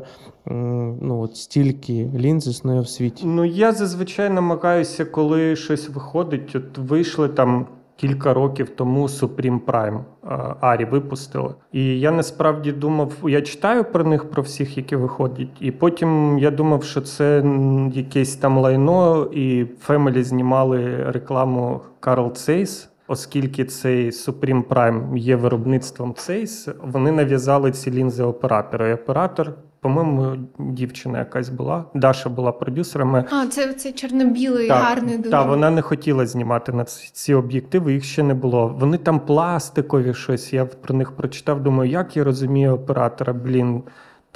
[1.00, 3.26] ну, от стільки лінз існує в світі.
[3.26, 6.56] Ну, я зазвичай намагаюся, коли щось виходить.
[6.56, 11.54] От вийшли там кілька років тому Supreme Prime е, Арі випустили.
[11.72, 15.48] І я насправді думав, я читаю про них, про всіх, які виходять.
[15.60, 17.44] І потім я думав, що це
[17.92, 22.88] якесь там лайно, і Family знімали рекламу Carl Zeiss.
[23.08, 28.86] Оскільки цей Supreme Prime є виробництвом Zeiss, вони нав'язали ці лінзи оператору.
[28.86, 29.52] І оператор,
[29.86, 31.84] по-моєму, дівчина якась була.
[31.94, 33.24] Даша була продюсерами.
[33.30, 35.30] А, це, це чорно-білий, Так, гарний дуже.
[35.30, 38.76] Так, вона не хотіла знімати на ці ці об'єктиви, їх ще не було.
[38.78, 40.52] Вони там пластикові щось.
[40.52, 41.62] Я про них прочитав.
[41.62, 43.32] Думаю, як я розумію оператора.
[43.32, 43.82] Блін,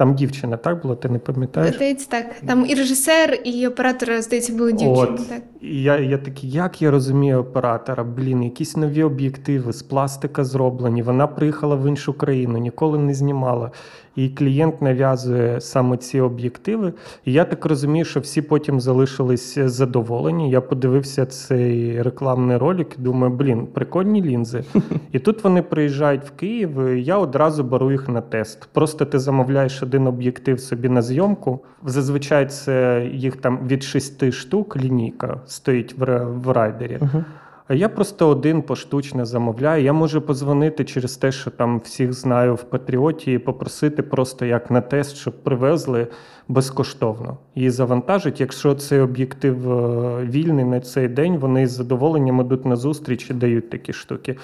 [0.01, 0.97] там дівчина, так було?
[0.97, 1.75] Ти не пам'ятаєш?
[1.75, 2.27] Здається, так.
[2.47, 5.19] Там і режисер, і оператор, здається, були дівчини.
[5.21, 5.29] От.
[5.29, 5.43] Так.
[5.61, 8.05] І я, я такий, як я розумію оператора?
[8.05, 11.03] Блін, якісь нові об'єктиви з пластика зроблені.
[11.03, 13.71] Вона приїхала в іншу країну, ніколи не знімала.
[14.21, 16.93] І клієнт нав'язує саме ці об'єктиви.
[17.25, 20.51] І я так розумію, що всі потім залишились задоволені.
[20.51, 24.65] Я подивився цей рекламний ролик і думаю, блін, прикольні лінзи.
[25.13, 28.69] І тут вони приїжджають в Київ, і я одразу беру їх на тест.
[28.73, 31.61] Просто ти замовляєш один об'єктив собі на зйомку.
[31.85, 36.99] Зазвичай це їх там від шести штук лінійка стоїть в, райдері.
[37.01, 37.25] Угу.
[37.71, 39.85] А я просто один поштучно замовляю.
[39.85, 44.71] Я можу позвонити через те, що там всіх знаю в Патріоті, і попросити просто як
[44.71, 46.07] на тест, щоб привезли
[46.49, 47.39] безкоштовно.
[47.55, 52.77] І завантажить, якщо цей об'єктив е, вільний на цей день, вони з задоволенням ідуть на
[52.77, 54.37] зустріч і дають такі штуки.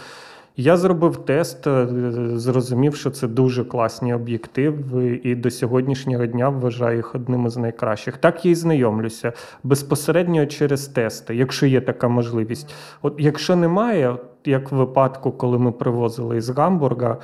[0.58, 1.86] Я зробив тест, е,
[2.34, 8.16] зрозумів, що це дуже класні об'єктиви, і до сьогоднішнього дня вважаю їх одним із найкращих.
[8.16, 12.74] Так я і знайомлюся безпосередньо через тести, якщо є така можливість.
[13.02, 17.18] От якщо немає, як в випадку, коли ми привозили із Гамбурга.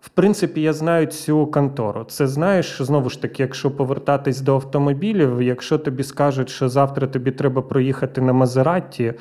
[0.00, 2.04] В принципі, я знаю цю контору.
[2.04, 7.30] Це знаєш, знову ж таки, якщо повертатись до автомобілів, якщо тобі скажуть, що завтра тобі
[7.30, 9.14] треба проїхати на Мазератті,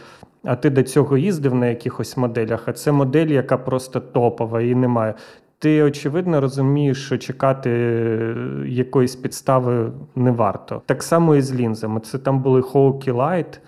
[0.43, 4.75] а ти до цього їздив на якихось моделях, а це модель, яка просто топова, її
[4.75, 5.13] немає.
[5.59, 8.35] Ти очевидно розумієш, що чекати е,
[8.67, 10.81] якоїсь підстави не варто.
[10.85, 11.99] Так само і з лінзами.
[11.99, 13.59] Це там були Hawkeye Light.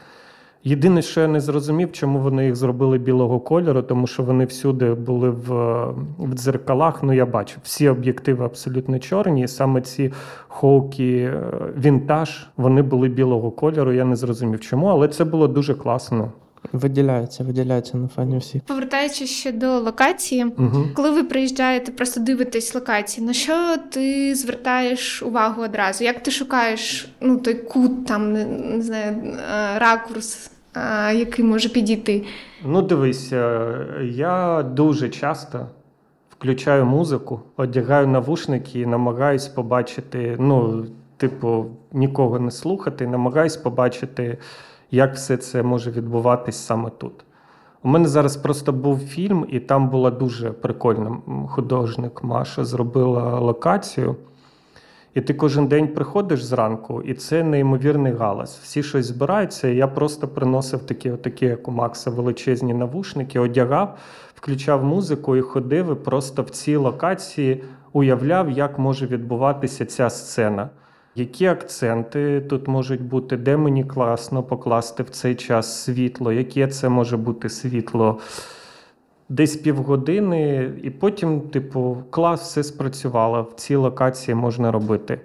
[0.64, 4.94] Єдине, що я не зрозумів, чому вони їх зробили білого кольору, тому що вони всюди
[4.94, 5.50] були в,
[6.18, 7.04] в дзеркалах.
[7.04, 9.48] Ну, я бачу, всі об'єктиви абсолютно чорні.
[9.48, 10.14] Саме ці
[10.48, 11.32] хоукі
[11.78, 13.94] вінтаж, вони були білого кольору.
[13.94, 16.32] Я не зрозумів, чому, але це було дуже класно.
[16.74, 18.62] Виділяється, виділяється на фоні всіх.
[18.62, 20.86] Повертаючись ще до локації, Угу.
[20.96, 26.04] коли ви приїжджаєте, просто дивитесь локації, на що ти звертаєш увагу одразу?
[26.04, 31.70] Як ти шукаєш ну, той кут, там, не, не знаю, е, ракурс, е, який може
[31.70, 32.24] підійти?
[32.66, 35.68] Ну, дивись, е, я дуже часто
[36.30, 40.86] включаю музику, одягаю навушники і намагаюсь побачити, ну,
[41.18, 44.38] типу, нікого не слухати, намагаюсь побачити,
[44.92, 47.14] як все це може відбуватись саме тут.
[47.84, 54.16] У мене зараз просто був фільм, і там була дуже прикольна художник Маша зробила локацію.
[55.14, 58.60] І ти кожен день приходиш зранку, і це неймовірний галас.
[58.64, 59.68] Всі щось збираються.
[59.68, 63.98] І я просто приносив такі, отакі, як у Макса, величезні навушники, одягав,
[64.36, 70.70] включав музику і ходив, і просто в цій локації уявляв, як може відбуватися ця сцена.
[71.16, 76.90] Які акценти тут можуть бути, де мені класно покласти в цей час світло, яке це
[76.90, 78.20] може бути світло,
[79.30, 83.42] десь півгодини, і потім, типу, клас, все спрацювало.
[83.42, 85.22] В цій локації можна робити.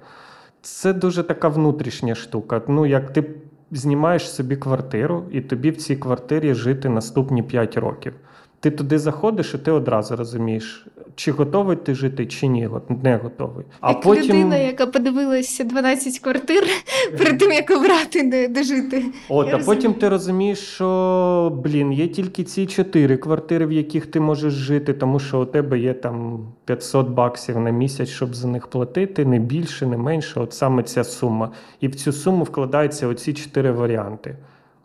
[0.62, 2.62] Це дуже така внутрішня штука.
[2.68, 3.30] Ну, як ти
[3.70, 8.14] знімаєш собі квартиру, і тобі в цій квартирі жити наступні 5 років.
[8.64, 13.16] Ти туди заходиш, і ти одразу розумієш, чи готовий ти жити, чи ні, от не
[13.16, 13.64] готовий.
[13.80, 14.24] А Як потім...
[14.24, 16.64] людина, яка подивилася 12 квартир
[17.18, 19.04] перед тим, як обрати, де, де жити.
[19.28, 24.06] От, Я а потім ти розумієш, що блін, є тільки ці чотири квартири, в яких
[24.06, 28.48] ти можеш жити, тому що у тебе є там 500 баксів на місяць, щоб за
[28.48, 30.40] них платити, не більше, не менше.
[30.40, 31.50] От саме ця сума.
[31.80, 34.36] І в цю суму вкладаються оці чотири варіанти.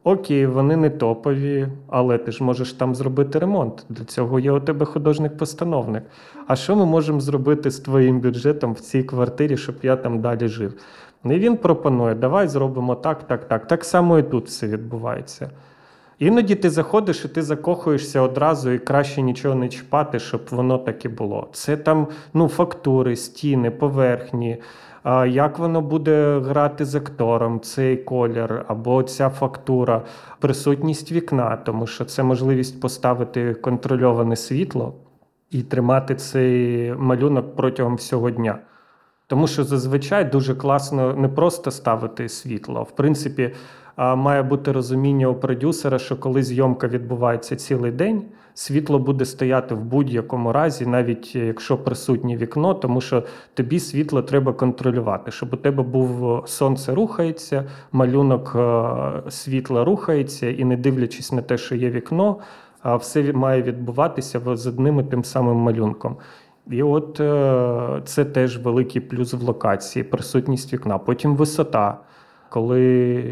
[0.04, 3.86] Окей, вони не топові, але ти ж можеш там зробити ремонт.
[3.90, 6.04] Для цього є у тебе художник-постановник.
[6.48, 10.48] А що ми можемо зробити з твоїм бюджетом в цій квартирі, щоб я там далі
[10.48, 10.74] жив?
[11.26, 13.68] І він пропонує: давай зробимо так, так, так.
[13.68, 15.50] Так само і тут все відбувається.
[16.20, 21.06] Іноді ти заходиш і ти закохуєшся одразу, і краще нічого не чіпати, щоб воно так
[21.06, 21.48] і було.
[21.54, 24.58] Це там ну, фактури, стіни, поверхні,
[25.28, 30.02] як воно буде грати з актором, цей колір або ця фактура,
[30.40, 34.94] присутність вікна, тому що це можливість поставити контрольоване світло
[35.52, 38.60] і тримати цей малюнок протягом всього дня.
[39.28, 42.84] Тому що зазвичай дуже класно не просто ставити світло.
[42.84, 43.56] В принципі,
[43.98, 48.26] має бути розуміння у продюсера, що коли зйомка відбувається цілий день,
[48.60, 54.54] світло буде стояти в будь-якому разі, навіть якщо присутнє вікно, тому що тобі світло треба
[54.54, 61.42] контролювати, щоб у тебе був сонце рухається, малюнок е, світла рухається, і не дивлячись на
[61.42, 62.38] те, що є вікно,
[62.86, 66.18] все має відбуватися з одним і тим самим малюнком.
[66.70, 70.98] І от е, це теж великий плюс в локації, присутність вікна.
[70.98, 71.98] Потім висота.
[72.50, 73.24] Коли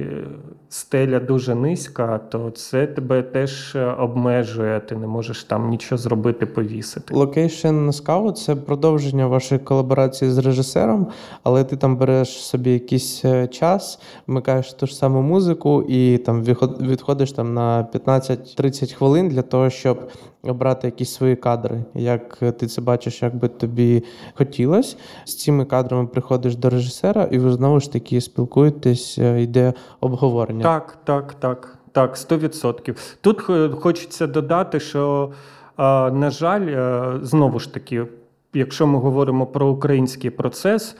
[0.69, 7.13] стеля дуже низька, то це тебе теж обмежує, ти не можеш там нічого зробити, повісити.
[7.13, 11.07] Location Scout– це продовження вашої колаборації з режисером,
[11.43, 16.43] але ти там береш собі якийсь е, час, вмикаєш ту ж саму музику і там
[16.81, 20.09] відходиш там на 15-30 хвилин для того, щоб
[20.49, 21.83] обрати якісь свої кадри.
[21.93, 24.97] Як ти це бачиш, як би тобі хотілося.
[25.25, 30.63] З цими кадрами приходиш до режисера, і ви знову ж таки спілкуєтесь, е, йде обговорення.
[30.63, 33.17] Так, так, так, так, 100%.
[33.21, 35.31] Тут хочеться додати, що,
[35.77, 38.05] на жаль, е, знову ж таки,
[38.53, 40.95] якщо ми говоримо про український процес,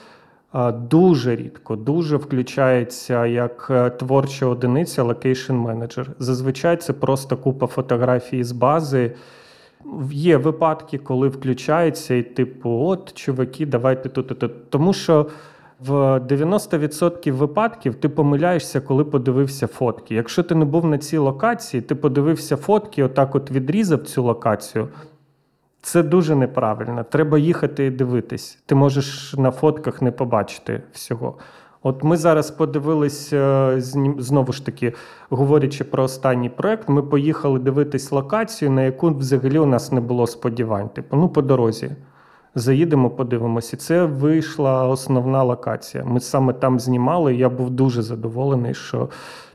[0.72, 6.10] дуже рідко, дуже включається як е, творча одиниця location менеджер.
[6.18, 9.14] Зазвичай це просто купа фотографій з бази.
[10.12, 14.70] Є випадки, коли включається, і типу, от, чуваки, давайте тут, тут, тут.
[14.70, 15.26] Тому що
[15.80, 20.14] в 90% випадків ти помиляєшся, коли подивився фотки.
[20.14, 24.88] Якщо ти не був на цій локації, ти подивився фотки, отак от відрізав цю локацію.
[25.82, 27.04] Це дуже неправильно.
[27.04, 28.58] Треба їхати і дивитись.
[28.66, 31.38] Ти можеш на фотках не побачити всього.
[31.82, 33.74] От ми зараз подивились е,
[34.18, 34.94] знову ж таки,
[35.30, 40.26] говорячи про останній проект, ми поїхали дивитись локацію, на яку взагалі у нас не було
[40.26, 40.88] сподівань.
[40.88, 41.90] Типу, ну по дорозі.
[42.54, 43.76] Заїдемо, подивимося.
[43.76, 46.04] Це вийшла основна локація.
[46.04, 47.34] Ми саме там знімали.
[47.34, 49.08] Я був дуже задоволений, що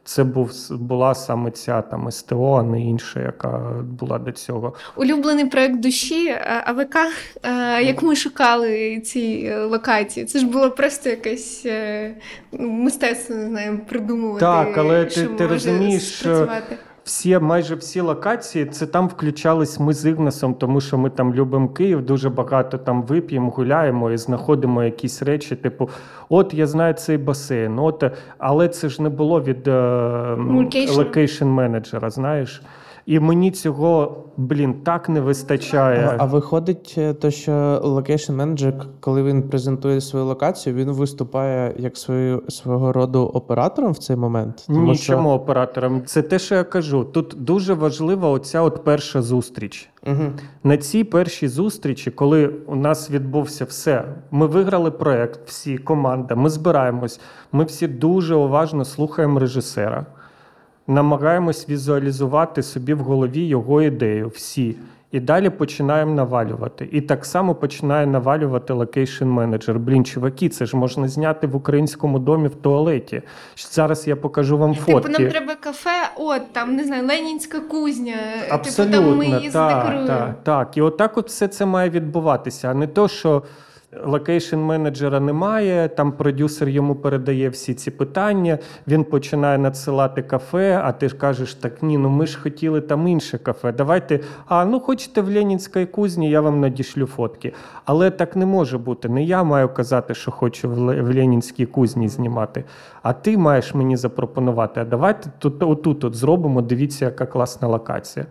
[0.05, 3.57] це був була саме ця там СТО, а не інша, яка
[3.99, 4.73] була до цього.
[4.95, 6.95] Улюблений проект душі е, АВК,
[7.43, 10.25] е, як ми шукали ці е, локації.
[10.25, 11.65] Це ж було просто якесь
[12.51, 14.39] ну, мистецтво, не знаю, придумувати.
[14.39, 16.77] Так, але ти- що ти може розумієш, що- спрацювати.
[17.03, 21.69] Всі, майже всі локації, це там включались ми з Ігнасом, тому що ми там любимо
[21.69, 25.89] Київ, дуже багато там вип'ємо, гуляємо і знаходимо якісь речі, типу,
[26.29, 28.03] от я знаю цей басейн, от,
[28.37, 29.67] але це ж не було від
[30.97, 32.61] location менеджера, знаєш.
[33.05, 36.09] І мені цього, блін, так не вистачає.
[36.11, 41.75] А, а виходить, е, то, що location менеджер, коли він презентує свою локацію, він виступає
[41.77, 44.65] як свою, свого роду оператором в цей момент.
[44.69, 46.05] Ні, чому оператором?
[46.05, 47.03] Це те, що я кажу.
[47.03, 49.89] Тут дуже важлива оця от перша зустріч.
[50.07, 50.31] Угу.
[50.63, 56.49] На цій першій зустрічі, коли у нас відбувся все, ми виграли проект, всі команда, ми
[56.49, 57.19] збираємось,
[57.51, 60.05] ми всі дуже уважно слухаємо режисера,
[60.87, 64.75] намагаємось візуалізувати собі в голові його ідею, всі.
[65.13, 66.89] І далі починаємо навалювати.
[66.91, 69.79] І так само починає навалювати location менеджер.
[69.79, 73.21] Блін, чуваки, це ж можна зняти в українському домі в туалеті.
[73.71, 78.15] Зараз я покажу вам Типу, нам треба кафе, от там, не знаю, Ленінська кузня.
[78.49, 80.77] Абсолютно, типу, там ми її так, так, так.
[80.77, 83.43] І отак от все це має відбуватися, а не то, що
[84.05, 90.91] location менеджера немає, там продюсер йому передає всі ці питання, він починає надсилати кафе, а
[90.91, 93.71] ти ж кажеш, так ні, ну ми ж хотіли там інше кафе.
[93.71, 97.53] Давайте, а ну хочете в Ленінській кузні, я вам надішлю фотки.
[97.85, 99.09] Але так не може бути.
[99.09, 102.63] Не я маю казати, що хочу в Ленінській кузні знімати,
[103.01, 104.81] а ти маєш мені запропонувати.
[104.81, 106.61] А давайте тут отут от зробимо.
[106.61, 108.25] Дивіться, яка класна локація.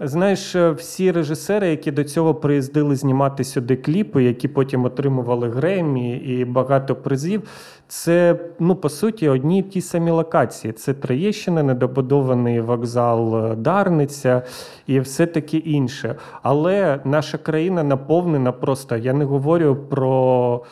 [0.00, 6.16] Знаєш, е, всі режисери, які до цього приїздили знімати сюди кліпи, які потім отримували Гремі
[6.16, 7.42] і багато призів,
[7.88, 10.72] це ну по суті одні й ті самі локації.
[10.72, 14.42] Це Троєщина, недобудований вокзал е, Дарниця
[14.86, 16.16] і все таке інше.
[16.42, 18.96] Але наша країна наповнена просто.
[18.96, 20.64] Я не говорю про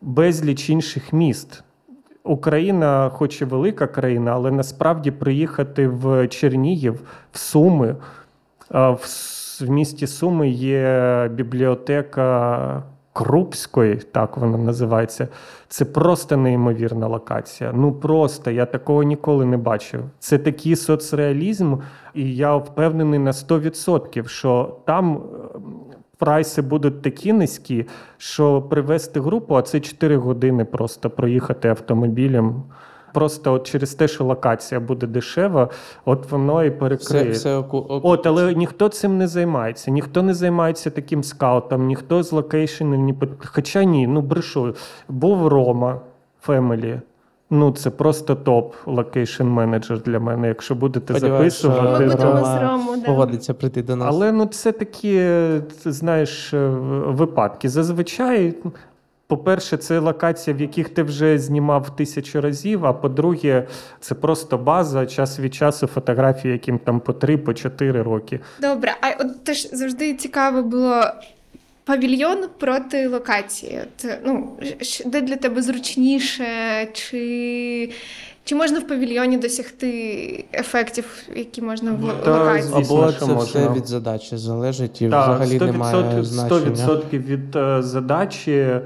[0.00, 1.64] безліч інших міст.
[2.26, 7.00] Україна, хоч і велика країна, але насправді приїхати в Чернігів,
[7.32, 7.96] в Суми.
[8.70, 15.28] В місті Суми є бібліотека Крупської, так вона називається.
[15.68, 17.72] Це просто неймовірна локація.
[17.74, 20.00] Ну просто я такого ніколи не бачив.
[20.18, 21.76] Це такий соцреалізм,
[22.14, 25.22] і я впевнений на 100%, що там.
[25.54, 25.58] е,
[26.18, 27.86] Прайси будуть такі низькі,
[28.16, 32.62] що привезти групу, а це 4 години просто проїхати автомобілем.
[33.14, 35.68] Просто от через те, що локація буде дешева,
[36.04, 37.24] от воно і перекриє.
[37.24, 41.86] Все, все оку, оку- От, але ніхто цим не займається, ніхто не займається таким скаутом,
[41.86, 44.74] ніхто з локейшенів не Хоча ні, ну брешу.
[45.08, 46.00] Був Рома
[46.40, 47.00] Фемелі.
[47.50, 50.48] Ну, це просто топ location менеджер для мене.
[50.48, 52.04] Якщо будете Сподіваюсь, записувати.
[52.04, 53.06] Будемо Рома з Рому, да.
[53.06, 54.08] погодиться прийти до нас.
[54.10, 55.26] Але ну це такі,
[55.84, 56.68] знаєш, е,
[57.06, 57.68] випадки.
[57.68, 58.54] Зазвичай,
[59.26, 62.86] по-перше, це локація, в яких ти вже знімав тисячу разів.
[62.86, 63.66] А по-друге,
[64.00, 68.40] це просто база, час від часу фотографії, яким там по три, по чотири роки.
[68.60, 71.02] Добре, а от теж завжди цікаво було
[71.84, 73.80] павільйон проти локації.
[73.82, 74.48] От, ну,
[75.06, 76.44] де для тебе зручніше,
[76.92, 77.90] чи,
[78.44, 81.04] чи можна в павільйоні досягти ефектів,
[81.36, 82.74] які можна в Та, локації?
[82.74, 83.42] Або це можна.
[83.42, 86.86] все від задачі залежить і Так, взагалі немає 100%, значення.
[86.86, 88.80] 100% від е, задачі.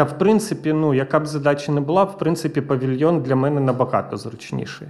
[0.00, 4.16] Та, в принципі, ну, яка б задача не була, в принципі, павільйон для мене набагато
[4.16, 4.88] зручніший.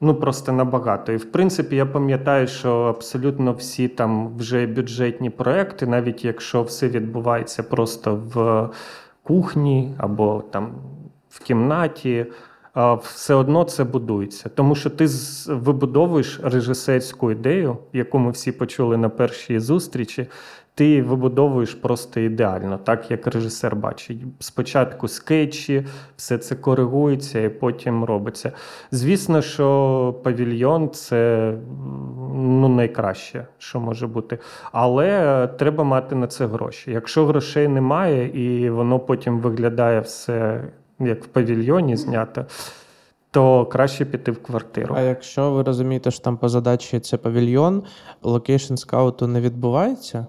[0.00, 1.12] Ну, просто набагато.
[1.12, 6.88] І в принципі, я пам'ятаю, що абсолютно всі там вже бюджетні проекти, навіть якщо все
[6.88, 8.68] відбувається просто в
[9.22, 10.74] кухні або там
[11.30, 12.26] в кімнаті,
[13.02, 14.48] все одно це будується.
[14.48, 15.06] Тому що ти
[15.48, 20.26] вибудовуєш режисерську ідею, яку ми всі почули на першій зустрічі.
[20.74, 24.18] Ти вибудовуєш просто ідеально, так як режисер бачить.
[24.38, 28.52] Спочатку скетчі, все це коригується і потім робиться.
[28.90, 31.52] Звісно, що павільйон це
[32.34, 34.38] ну, найкраще, що може бути.
[34.72, 36.90] Але е, треба мати на це гроші.
[36.90, 40.64] Якщо грошей немає, і воно потім виглядає все
[41.00, 42.46] як в павільйоні знято,
[43.30, 44.94] то краще піти в квартиру.
[44.98, 47.82] А якщо ви розумієте, що там по задачі це павільйон,
[48.22, 50.26] location scout у не відбувається?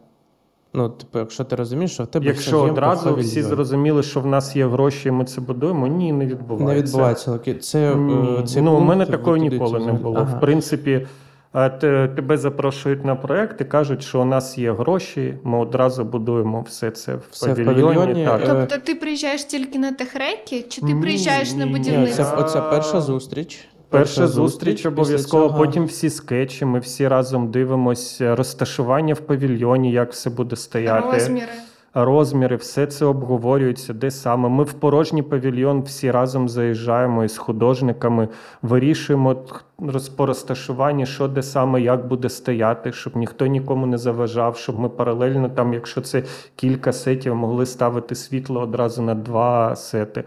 [0.74, 3.42] Ну, типу, якщо ти розумієш, що в тебе Якщо в одразу всі павільйоні.
[3.56, 6.76] зрозуміли, що в нас є гроші, і ми це будуємо, ні, не відбувається.
[6.76, 7.40] не відбувається.
[7.62, 8.14] Це, Ні.
[8.58, 10.16] е, ну, у мене ви такого ніколи не було.
[10.20, 10.38] Ага.
[10.38, 11.08] В принципі,
[11.56, 16.04] е, те- тебе запрошують на проект і кажуть, що у нас є гроші, ми одразу
[16.06, 17.96] будуємо все це в Все в павільйоні.
[17.96, 18.42] павільйоні, так.
[18.42, 21.72] е, Тобто ти приїжджаєш тільки на техреки, чи ти Ні, приїжджаєш на ні, ні.
[21.72, 22.26] Ні, будівництво?
[22.26, 23.68] це, оця перша зустріч.
[23.92, 30.12] Перша зустріч обов'язково, цього- потім всі скетчі, ми всі разом дивимося розташування в павільйоні, як
[30.12, 31.08] все буде стояти.
[31.14, 31.48] Розміри.
[31.94, 34.50] розміри, все це обговорюється, де саме.
[34.50, 38.28] Ми в порожній павільйон всі разом заїжджаємо із художниками,
[38.62, 39.36] вирішуємо
[40.16, 44.90] по розташуванні, що де саме, як буде стояти, щоб ніхто нікому не заважав, щоб ми
[44.90, 46.24] паралельно, там, якщо це
[46.56, 50.24] кілька сетів, могли ставити світло одразу на два сети.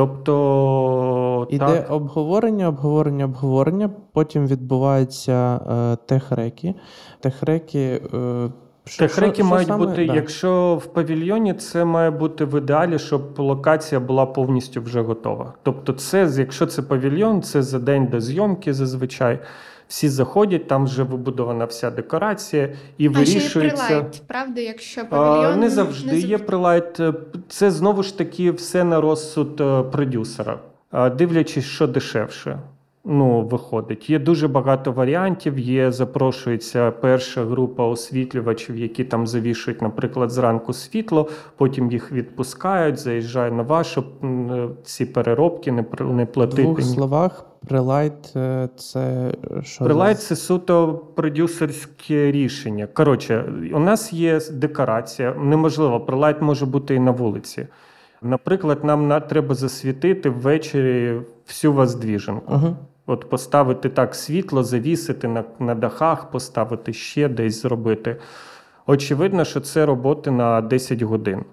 [0.00, 3.90] Тобто, Іде так, обговорення, обговорення, обговорення.
[4.12, 5.60] Потім відбуваються
[5.92, 6.74] е, техреки.
[7.20, 8.00] Техреки.
[8.14, 8.50] Е,
[8.84, 9.86] що- Техреки що- що мають саме?
[9.86, 10.14] бути, Да.
[10.14, 15.52] якщо в павільйоні, це має бути в ідеалі, щоб локація була повністю вже готова.
[15.62, 19.38] Тобто, це, якщо це павільйон, це за день до зйомки зазвичай.
[19.90, 25.04] Всі заходять, там вже вибудована вся декорація і А ще є прилайт, правда, якщо А,
[25.04, 27.00] павільйон Не завжди є прилайт.
[27.48, 30.58] Це знову ж таки все на розсуд е, продюсера,
[31.16, 32.58] дивлячись, що дешевше.
[33.04, 34.10] Ну, виходить.
[34.10, 35.58] Є дуже багато варіантів.
[35.58, 43.50] Є, запрошується перша група освітлювачів, які там завішують, наприклад, зранку світло, потім їх відпускають, заїжджає
[43.50, 49.32] нова, щоб е, ці переробки не, не В двох словах, прилайт е, це
[49.62, 49.84] що?
[49.84, 52.86] Прилайт це суто продюсерське рішення.
[52.86, 53.44] Коротше,
[53.74, 55.34] у нас є декорація.
[55.34, 57.66] Неможливо, прилайт може бути і на вулиці.
[58.22, 62.54] Наприклад, нам на, треба засвітити ввечері всю воздвіженку.
[62.54, 62.76] Угу.
[63.06, 68.16] От поставити так світло, завісити на, на дахах, поставити ще десь зробити.
[68.86, 71.44] Очевидно, що це роботи на 10 годин.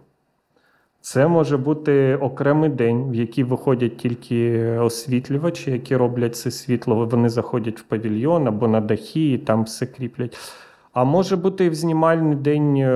[1.01, 7.05] Це може бути окремий день, в який виходять тільки освітлювачі, які роблять це світло.
[7.05, 10.37] Вони заходять в павільйон або на дахи і там все кріплять.
[10.97, 12.89] А може бути і в знімальний день е,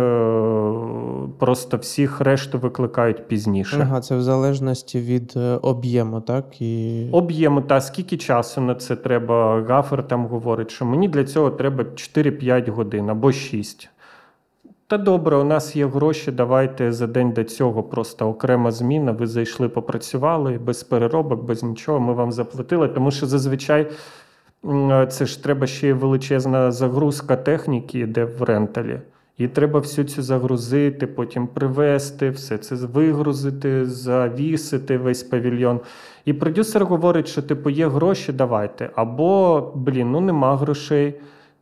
[1.39, 3.79] просто всіх решту викликають пізніше.
[3.81, 6.61] Ага, це в залежності від е, об'єму, так?
[6.61, 7.05] І...
[7.11, 9.61] Об'єму та скільки часу на це треба.
[9.61, 13.89] Гафер там говорить, що мені для цього треба 4-5 годин або 6.
[14.87, 16.31] Та добре, у нас є гроші.
[16.31, 19.11] Давайте за день до цього просто окрема зміна.
[19.11, 21.99] Ви зайшли, попрацювали без переробок, без нічого.
[21.99, 23.87] Ми вам заплатили, тому що зазвичай
[25.09, 28.99] це ж треба ще величезна загрузка техніки, йде в ренталі.
[29.37, 35.79] І треба всю цю загрузити, потім привезти, все це вигрузити, завісити весь павільйон.
[36.25, 38.89] І продюсер говорить, що типу є гроші, давайте.
[38.95, 41.13] Або, блін, ну нема грошей.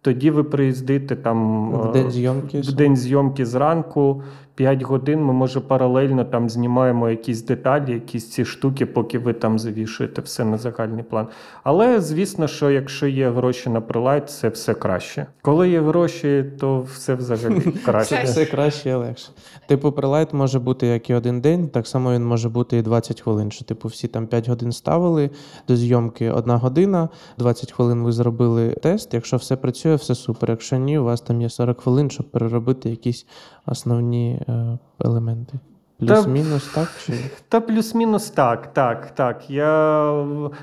[0.01, 2.61] Тоді ви приїздите там В е, день зйомки.
[2.61, 4.23] в день зйомки зранку,
[4.59, 5.23] 5 годин.
[5.23, 10.45] Ми може паралельно там знімаємо якісь деталі, якісь ці штуки, поки ви там завішуєте все
[10.45, 11.27] на загальний план.
[11.63, 15.25] Але звісно, що якщо є гроші на прилайт, це все краще.
[15.41, 18.23] Коли є гроші, то все взагалі краще.
[18.23, 19.29] все краще і легше.
[19.67, 23.21] Типу, прилайт може бути як і один день, так само він може бути і 20
[23.21, 23.51] хвилин.
[23.51, 25.29] Що, типу, всі там 5 годин ставили,
[25.67, 29.13] до зйомки одна година, 20 хвилин ви зробили тест.
[29.13, 30.49] Якщо все працює, все супер.
[30.49, 33.25] Якщо ні, у вас там є 40 хвилин, щоб переробити якісь
[33.69, 35.59] основні е, елементи.
[35.99, 36.91] Плюс-мінус, так?
[37.05, 37.13] Чи...
[37.49, 39.49] Та плюс-мінус так, так, так.
[39.49, 40.11] Я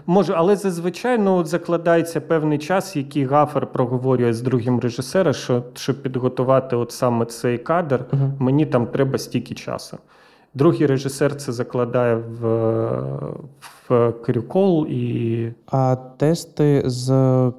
[0.07, 5.63] можу, але зазвичай ну, от закладається певний час, який гафер проговорює з другим режисером, що
[5.75, 8.33] щоб підготувати от саме цей кадр, угу.
[8.39, 9.99] мені там треба стільки часу.
[10.57, 12.47] Другий режисер це закладає в,
[13.89, 17.13] в крюкол і А тести з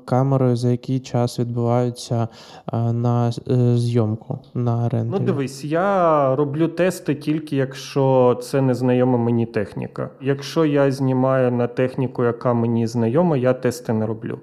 [0.06, 2.28] камерою за який час відбуваються
[2.74, 5.20] е, на е, зйомку на рентгені?
[5.20, 10.10] Ну, дивись, я роблю тести тільки якщо це незнайома мені техніка.
[10.22, 14.40] Якщо я знімаю на техніку, яка мені знайома, я тести не роблю.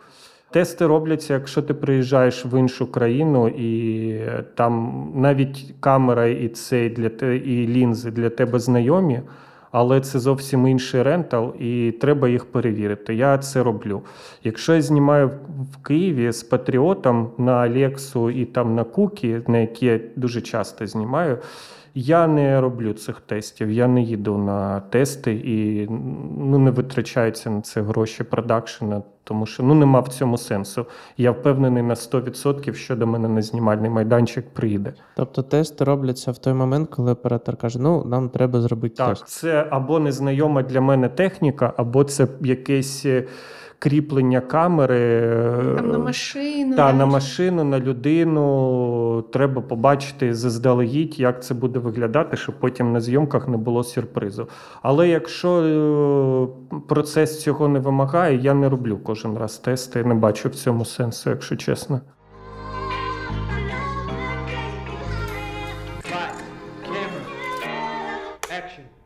[0.54, 4.20] Тести робляться, якщо ти приїжджаєш в іншу країну, і
[4.54, 9.20] там навіть камера і цей для те, і лінзи для тебе знайомі,
[9.70, 13.14] але це зовсім інший рентал, і треба їх перевірити.
[13.14, 14.02] Я це роблю.
[14.44, 15.30] Якщо я знімаю
[15.72, 20.86] в Києві з Патріотом на Алексу і там на Кукі, на які я дуже часто
[20.86, 21.38] знімаю,
[21.94, 23.70] я не роблю цих тестів.
[23.70, 25.86] Я не їду на тести і
[26.38, 30.86] ну, не витрачаються на це гроші продакшена, тому що ну нема в цьому сенсу.
[31.16, 34.94] Я впевнений на 100%, що до мене на знімальний майданчик приїде.
[35.16, 39.28] Тобто тести робляться в той момент, коли оператор каже: ну, нам треба зробити Так, тест.
[39.28, 43.24] це або незнайома для мене техніка, або це якесь е,
[43.84, 44.98] кріплення камери.
[44.98, 46.76] е, Там на машину.
[46.76, 53.00] Та на машину, на людину треба побачити заздалегідь, як це буде виглядати, щоб потім на
[53.00, 54.48] зйомках не було сюрпризу.
[54.82, 55.50] Але якщо
[56.72, 60.04] е, процес цього не вимагає, я не роблю кожен раз тести.
[60.04, 62.00] Не бачу в цьому сенсу, якщо чесно.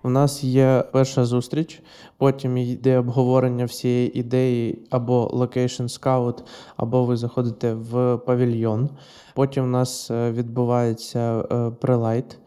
[0.02, 1.82] У нас є перша зустріч,
[2.18, 6.44] потім йде обговорення всієї ідеї або location scout,
[6.76, 8.90] або ви заходите в павільйон.
[9.34, 12.38] Потім у нас е, відбувається е, prelight.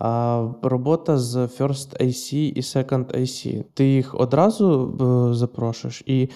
[0.00, 3.64] А робота з First IC і Second IC.
[3.74, 4.94] Ти їх одразу
[5.30, 6.02] е, запрошуєш?
[6.06, 6.28] І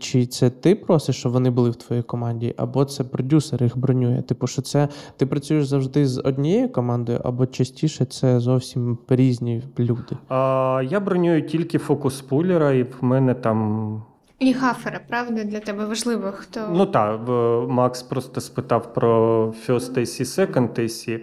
[0.00, 4.22] чи це ти просиш, щоб вони були в твоїй команді, або це продюсер їх бронює?
[4.22, 10.16] Типу, що це ти працюєш завжди з однією командою, або частіше це зовсім різні люди?
[10.28, 14.02] А, я бронюю тільки фокус пулера, і в мене там
[14.38, 17.20] І гафера, правда, для тебе важливо, хто Ну так,
[17.68, 21.20] Макс просто спитав про First AC, Second AC.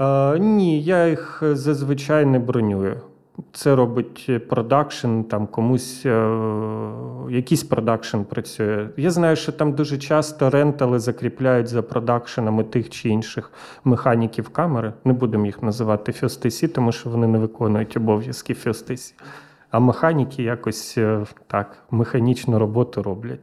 [0.00, 3.00] Е, ні, я їх зазвичай не бронюю.
[3.52, 6.40] Це робить продакшн, там комусь е,
[7.30, 8.88] якийсь продакшн працює.
[8.96, 13.52] Я знаю, що там дуже часто рентали закріпляють за продакшенами тих чи інших
[13.84, 14.92] механіків камери.
[15.04, 19.14] Не будемо їх називати First тому що вони не виконують обов'язки First
[19.70, 23.40] А механіки якось е, так механічну роботу роблять.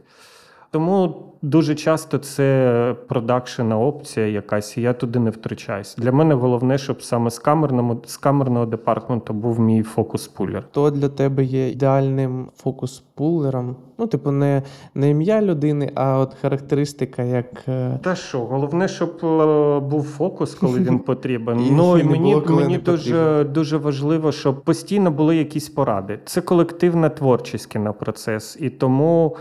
[0.74, 5.95] Тому дуже часто це продакшена опція якась, і я туди не втручаюсь.
[5.97, 10.63] Для мене головне, щоб саме з камерного, з камерного департаменту був мій фокус-пулер.
[10.71, 13.76] Хто для тебе є ідеальним фокус-пулером?
[13.97, 14.61] Ну, типу, не,
[14.95, 17.45] не ім'я людини, а от характеристика, як.
[17.67, 21.67] е, Та що, головне, щоб е, був фокус, коли він потрібен.
[21.71, 26.19] Ну і мені, мені дуже, дуже важливо, щоб постійно були якісь поради.
[26.26, 28.57] Це колективна творчість на процес.
[28.59, 29.36] І тому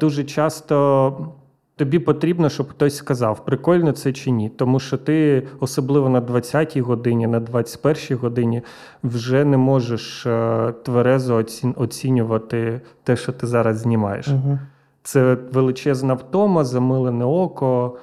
[0.00, 1.28] дуже часто.
[1.76, 4.48] Тобі потрібно, щоб хтось сказав, прикольно це чи ні.
[4.48, 8.62] Тому що ти, особливо на 20-й годині, на 21-й годині,
[9.04, 11.44] вже не можеш е, тверезо
[11.76, 14.28] оцінювати те, що ти зараз знімаєш.
[14.28, 14.58] Мгм.
[15.02, 17.96] Це величезна втома, замилене око,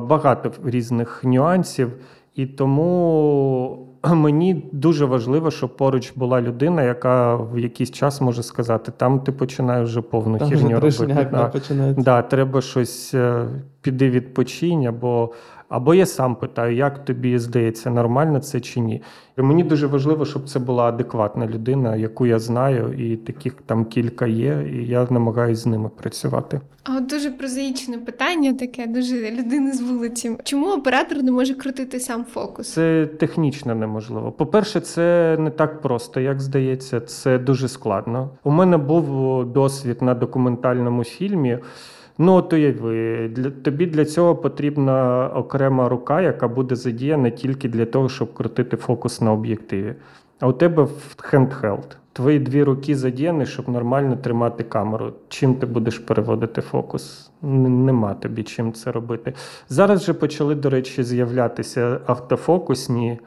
[0.00, 1.92] багато різних нюансів.
[2.34, 8.92] І тому мені дуже важливо, щоб поруч була людина, яка в якийсь час може сказати:
[8.96, 11.28] там ти починаєш вже повну Там хірню робити.
[11.32, 11.52] Да.
[11.96, 13.46] Да, треба щось е,
[13.80, 15.32] піди відпочинь, або,
[15.68, 19.02] або я сам питаю, як тобі здається, нормально це чи ні.
[19.38, 23.84] І мені дуже важливо, щоб це була адекватна людина, яку я знаю, і таких там
[23.84, 26.60] кілька є, і я намагаюся з ними працювати.
[26.84, 30.36] А от дуже прозаїчне питання, таке дуже людини з вулиці.
[30.44, 32.72] Чому оператор не може крутити сам фокус?
[32.72, 34.32] Це технічно неможливо.
[34.32, 38.30] По-перше, це не так просто, як здається, це дуже складно.
[38.44, 41.58] У мене був досвід на документальному фільмі.
[42.18, 47.84] Ну, от уяви, для тобі для цього потрібна окрема рука, яка буде задіяна тільки для
[47.84, 49.94] того, щоб крутити фокус на об'єктиві.
[50.40, 51.96] А у тебе handheld.
[52.12, 55.12] Твої дві руки задіяні, щоб нормально тримати камеру.
[55.28, 57.30] Чим ти будеш переводити фокус?
[57.42, 59.34] Нема тобі чим це робити.
[59.68, 63.18] Зараз вже почали, до речі, з'являтися автофокусні,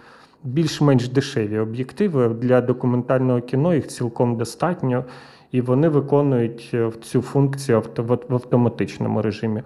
[0.43, 2.27] більш-менш дешеві об'єктиви.
[2.27, 5.05] Для документального кіно їх цілком достатньо,
[5.51, 9.63] і вони виконують е, цю функцію в автоматичному режимі.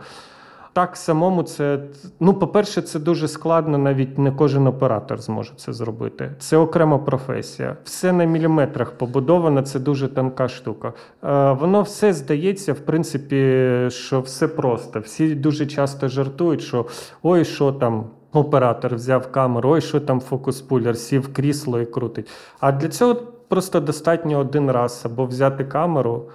[0.73, 1.79] Так, самому це,
[2.19, 6.31] ну, по-перше, це дуже складно, навіть не кожен оператор зможе це зробити.
[6.39, 7.77] Це окрема професія.
[7.83, 10.93] Все на міліметрах побудовано, це дуже тонка штука.
[11.23, 14.99] Е, воно все здається, в принципі, що все просто.
[14.99, 16.85] Всі дуже часто жартують, що
[17.23, 18.05] ой, що там.
[18.33, 22.29] Оператор взяв камеру, ой, що там фокус-пулер, сів крісло і крутить.
[22.59, 23.15] А для цього
[23.51, 26.29] просто достатньо один раз або взяти камеру,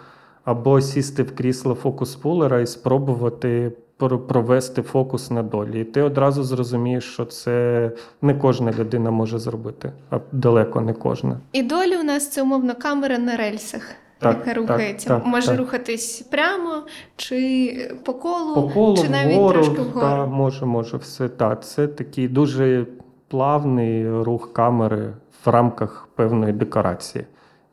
[0.44, 5.80] або сісти в крісло фокус-пулера і спробувати пр- провести фокус на долі.
[5.80, 7.90] І ти одразу зрозумієш, що це
[8.22, 11.40] не кожна людина може зробити, а далеко не кожна.
[11.52, 13.82] І долі у нас це умовно камера на рельсах.
[14.18, 15.58] Так, яка так, рухається, так, може так.
[15.58, 16.82] рухатись прямо
[17.16, 20.06] чи по колу, По колу, чи навіть вгору, трошки вгору.
[20.06, 21.28] та, може, може, все.
[21.28, 22.86] Так, це такий дуже
[23.28, 25.14] плавний рух камери
[25.46, 27.24] в рамках певної декорації.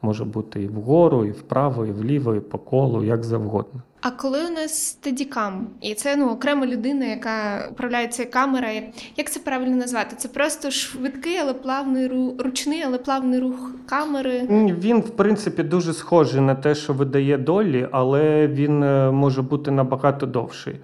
[0.02, 3.82] Може бути і вгору, і вправо, і вліво, і по колу, як завгодно.
[4.02, 8.82] А коли у нас стедікам, і це ну окрема людина, яка управляє цією камерою,
[9.18, 10.16] як це правильно назвати?
[10.16, 14.48] Це просто швидкий, але плавний рух, ручний, але плавний рух камери.
[14.80, 19.72] Він, в принципі, дуже схожий на те, що видає долі, але він е, може бути
[19.72, 20.76] набагато довший.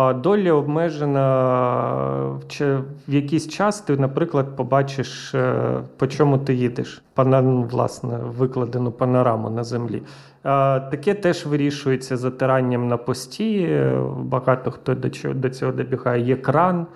[0.00, 1.26] А долі обмежена
[2.40, 5.54] в че- в якийсь час ти, наприклад, побачиш, е,
[5.96, 7.02] по чому ти їдеш.
[7.16, 10.02] Ну, власне, викладену панораму на землі.
[10.90, 13.58] Таке теж вирішується затиранням на пості.
[13.70, 14.94] Е, Багато хто
[15.34, 16.22] до цього добігає.
[16.22, 16.86] Є кран,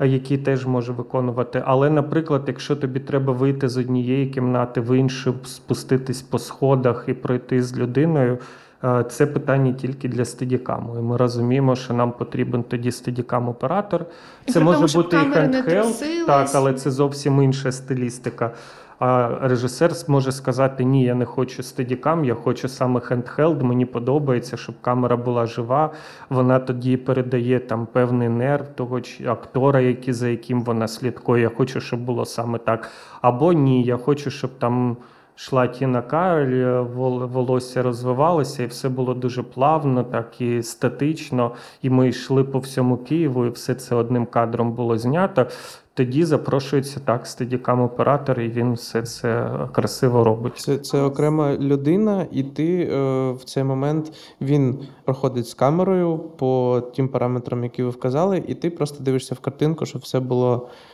[0.00, 1.62] е, який теж може виконувати.
[1.66, 7.14] Але, наприклад, якщо тобі треба вийти з однієї кімнати в іншу, спуститись по сходах і
[7.14, 8.38] пройти з людиною.
[8.84, 10.98] Е, Це питання тільки для steadicam у.
[10.98, 14.06] І ми розуміємо, що нам потрібен тоді steadicam оператор.
[14.46, 16.26] Це при може тому, бути і трусились.
[16.26, 18.50] так, але це зовсім інша стилістика.
[18.98, 23.62] А режисер може сказати: Ні, я не хочу steadicam, я хочу саме handheld.
[23.62, 25.90] Мені подобається, щоб камера була жива.
[26.30, 31.42] Вона тоді передає там певний нерв того чи актора, який, за яким вона слідкує.
[31.42, 32.90] Я хочу, щоб було саме так.
[33.20, 34.96] Або ні, я хочу, щоб там.
[35.36, 36.84] Шла Тіна Кароль,
[37.26, 41.50] волосся розвивалося, і все було дуже плавно, так і статично.
[41.82, 45.46] І ми йшли по всьому Києву, і все це одним кадром було знято.
[45.94, 50.56] Тоді запрошується так стедікам оператор, і він все це красиво робить.
[50.56, 52.96] Це, це окрема людина, і ти е,
[53.32, 58.70] в цей момент він проходить з камерою по тим параметрам, які ви вказали, і ти
[58.70, 60.93] просто дивишся в картинку, щоб все було е,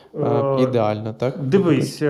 [0.59, 1.37] ідеально, так?
[1.39, 2.07] Дивись, е,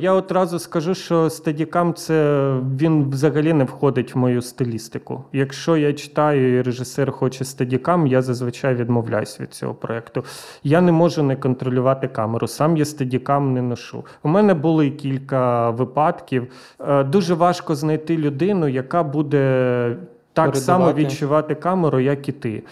[0.00, 5.24] я одразу скажу, що стедікам це він взагалі не входить в мою стилістику.
[5.32, 10.24] Якщо я читаю і режисер хоче стедікам, я зазвичай відмовляюсь від цього проєкту.
[10.64, 12.46] Я не можу не контролювати камеру.
[12.46, 14.04] Сам я стедікам не ношу.
[14.22, 16.46] У мене були кілька випадків.
[16.88, 19.96] Е, Дуже важко знайти людину, яка буде
[20.32, 22.62] так само відчувати камеру, як і ти.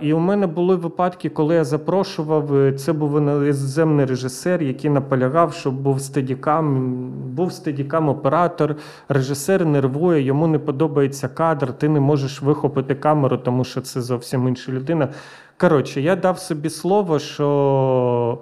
[0.00, 2.54] І у мене були випадки, коли я запрошував.
[2.56, 6.92] е, Це був іноземний режисер, який наполягав, щоб був стедікам,
[7.34, 8.76] був стедікам оператор.
[9.08, 11.72] Режисер нервує, йому не подобається кадр.
[11.72, 15.08] Ти не можеш вихопити камеру, тому що це зовсім інша людина.
[15.56, 18.38] Коротше, я дав собі слово, що.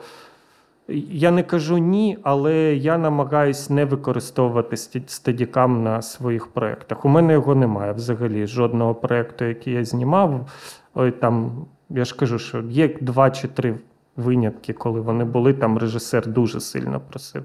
[1.12, 7.04] Я не кажу ні, але я намагаюсь не використовувати стедікам на своїх проєктах.
[7.04, 8.46] У мене його немає взагалі.
[8.46, 10.46] Жодного проєкту, який я знімав.
[10.94, 13.78] Ой, там, я ж кажу, що є два чи три
[14.16, 17.44] винятки, коли вони були, там режисер дуже сильно просив.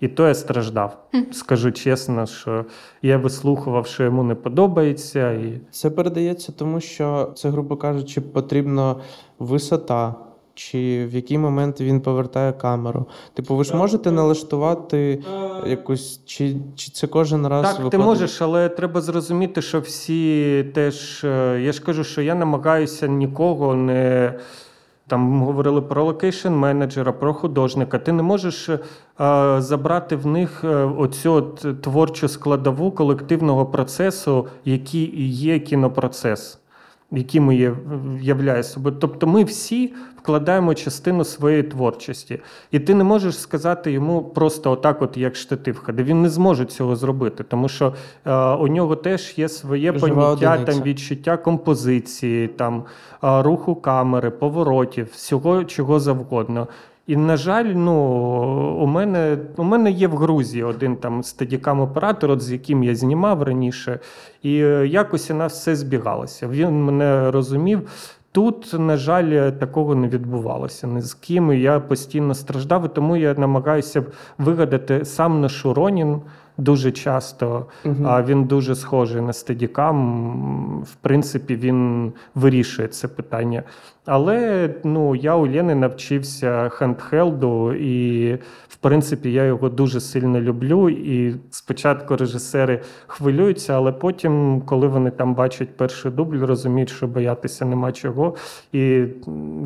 [0.00, 1.08] І то я страждав.
[1.32, 2.64] Скажу чесно, що
[3.02, 5.32] я вислухував, що йому не подобається.
[5.32, 5.60] І...
[5.70, 8.96] Це передається тому, що це, грубо кажучи, потрібна
[9.38, 10.14] висота,
[10.56, 13.06] чи в який момент він повертає камеру.
[13.34, 15.22] Типу, ви ж можете налаштувати
[15.66, 21.24] якусь, чи, чи це кожен раз Так, ти можеш, але треба зрозуміти, що всі теж.
[21.24, 24.34] е, Я ж кажу, що я намагаюся нікого не.
[25.08, 27.98] Там говорили про location менеджера, про художника.
[27.98, 28.78] Ти не можеш е,
[29.58, 36.58] забрати в них е, оцю от творчу складову колективного процесу, який і є кінопроцес,
[37.10, 37.74] яким є,
[38.20, 38.96] являє собою.
[39.00, 42.40] Тобто ми всі вкладаємо частину своєї творчості.
[42.70, 46.02] І ти не можеш сказати йому просто отак, от як штатив ходи.
[46.02, 47.94] Він не зможе цього зробити, тому що
[48.24, 50.72] е, у нього теж є своє Жива поняття, одиниця.
[50.72, 52.84] там відчуття композиції, там
[53.24, 56.68] е, руху камери, поворотів, всього чого завгодно.
[57.06, 57.94] І, на жаль, ну
[58.80, 62.94] у мене у мене є в Грузії один там стадікам оператор, от з яким я
[62.94, 64.00] знімав раніше,
[64.42, 66.48] і е, якось у нас все збігалося.
[66.48, 67.88] Він мене розумів.
[68.32, 71.52] Тут, на жаль, такого не відбувалося ні з ким.
[71.52, 74.04] Я постійно страждав, тому я намагаюся
[74.38, 76.20] вигадати сам на Ронін
[76.58, 77.66] дуже часто.
[78.04, 80.82] А він дуже схожий на стедікам.
[80.82, 83.62] В принципі, він вирішує це питання.
[84.06, 88.34] Але ну, я у Лени навчився хендхелду, і
[88.68, 90.88] в принципі я його дуже сильно люблю.
[90.90, 97.64] І спочатку режисери хвилюються, але потім, коли вони там бачать перший дубль, розуміють, що боятися
[97.64, 98.34] нема чого.
[98.72, 99.04] І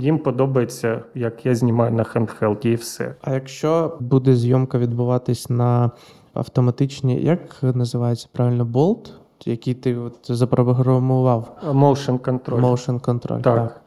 [0.00, 3.14] їм подобається, як я знімаю на хендхелді, і все.
[3.22, 5.90] А якщо буде зйомка відбуватись на
[6.34, 9.12] автоматичній, як називається правильно, болт,
[9.44, 11.56] який ти от запрограмував?
[11.72, 12.60] Motion control.
[12.60, 13.40] Motion control.
[13.40, 13.80] Так.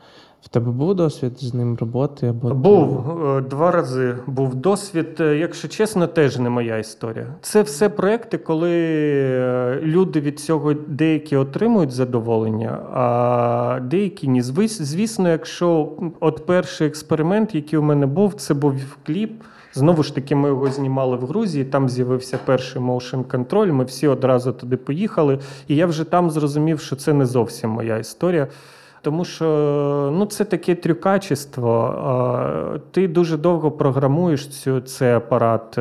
[0.44, 2.28] В тебе був досвід з ним роботи?
[2.28, 4.16] Або Був е, два рази.
[4.28, 5.08] Був досвід.
[5.20, 7.28] Е, Якщо чесно, теж не моя історія.
[7.42, 14.42] Це все проекти, коли е, люди від цього деякі отримують задоволення, а деякі ні.
[14.68, 18.74] Звісно, якщо от перший експеримент, який у мене був, це був
[19.06, 19.44] кліп.
[19.74, 21.66] Знову ж таки, ми його знімали в Грузії.
[21.66, 23.72] Там з'явився перший motion контроль.
[23.72, 25.40] Ми всі одразу туди поїхали.
[25.68, 28.48] І я вже там зрозумів, що це не зовсім моя історія.
[29.02, 29.46] Тому що
[30.14, 32.80] ну, це таке трюкачество.
[32.92, 35.80] Ти дуже довго програмуєш цю, цей апарат.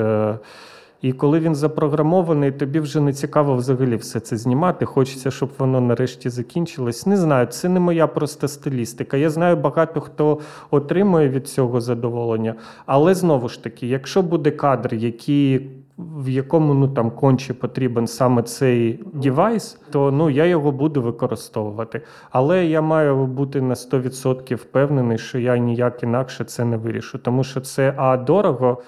[1.03, 4.85] І коли він запрограмований, тобі вже не цікаво взагалі все це знімати.
[4.85, 7.07] Хочеться, щоб воно нарешті закінчилось.
[7.07, 9.17] Не знаю, це не моя просто стилістика.
[9.17, 10.39] Я знаю багато хто
[10.71, 12.55] отримує від цього задоволення.
[12.87, 18.43] Але знову ж таки, якщо буде кадр, який в якому ну там конче потрібен саме
[18.43, 22.01] цей девайс, то ну я його буду використовувати.
[22.31, 27.45] Але я маю бути на 100% впевнений, що я ніяк інакше це не вирішу, тому
[27.45, 28.83] що це а дорого.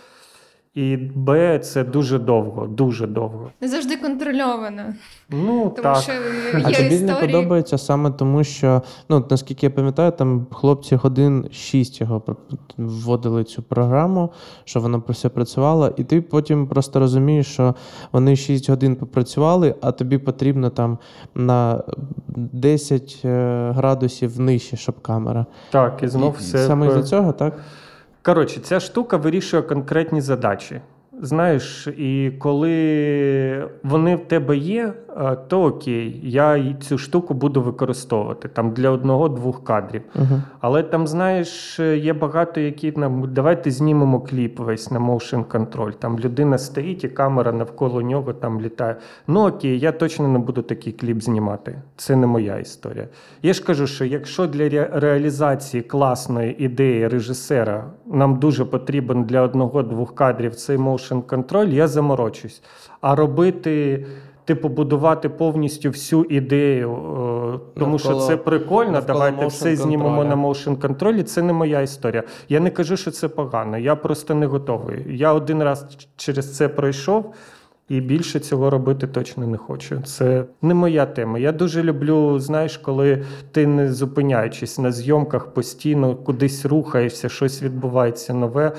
[0.75, 3.51] І Б, це дуже довго, дуже довго.
[3.61, 4.83] Не завжди контрольовано.
[5.31, 5.97] Ну Тому так.
[5.97, 6.13] що
[6.65, 11.49] А є тобі не подобається саме тому, що, ну, наскільки я пам'ятаю, там хлопці годин
[11.53, 12.23] 6 його
[12.77, 14.33] вводили цю програму,
[14.65, 17.75] що вона про все працювала, і ти потім просто розумієш, що
[18.13, 20.99] вони 6 годин попрацювали, а тобі потрібно там
[21.35, 21.83] на
[22.37, 25.47] 10 е, градусів нижче, щоб камера.
[25.71, 26.67] Так, і знов І все.
[26.67, 27.61] Саме про- із-за цього, так?
[28.25, 30.81] Коротше, ця штука вирішує конкретні задачі.
[31.21, 38.49] Знаєш, і коли вони в тебе є, е, то окей, я цю штуку буду використовувати
[38.49, 40.03] там для одного-двох кадрів.
[40.15, 40.43] Угу.
[40.61, 45.93] Але там, знаєш, є багато, які нам давайте знімемо кліп весь на motion control.
[45.93, 48.97] Там людина стоїть і камера навколо нього там літає.
[49.27, 51.83] Ну окей, я точно не буду такий кліп знімати.
[51.97, 53.09] Це не моя історія.
[53.43, 59.41] Я ж кажу, що якщо для ре- реалізації класної ідеї режисера нам дуже потрібен для
[59.41, 62.63] одного-двох кадрів цей motion control, я заморочусь.
[63.01, 64.07] А робити.
[64.47, 66.93] Типу, будувати повністю всю ідею,
[67.55, 69.01] е, тому що це прикольно.
[69.07, 71.23] Давайте все знімемо на motion контролі.
[71.23, 72.23] Це не моя історія.
[72.49, 73.79] Я не кажу, що це погано.
[73.79, 75.19] Я просто не готовий.
[75.19, 75.87] Я один раз
[76.17, 77.35] через це пройшов.
[77.89, 80.01] І більше цього робити точно не хочу.
[80.05, 81.39] Це не моя тема.
[81.39, 88.35] Я дуже люблю, знаєш, коли ти не зупиняючись на зйомках, постійно кудись рухаєшся, щось відбувається
[88.35, 88.73] нове.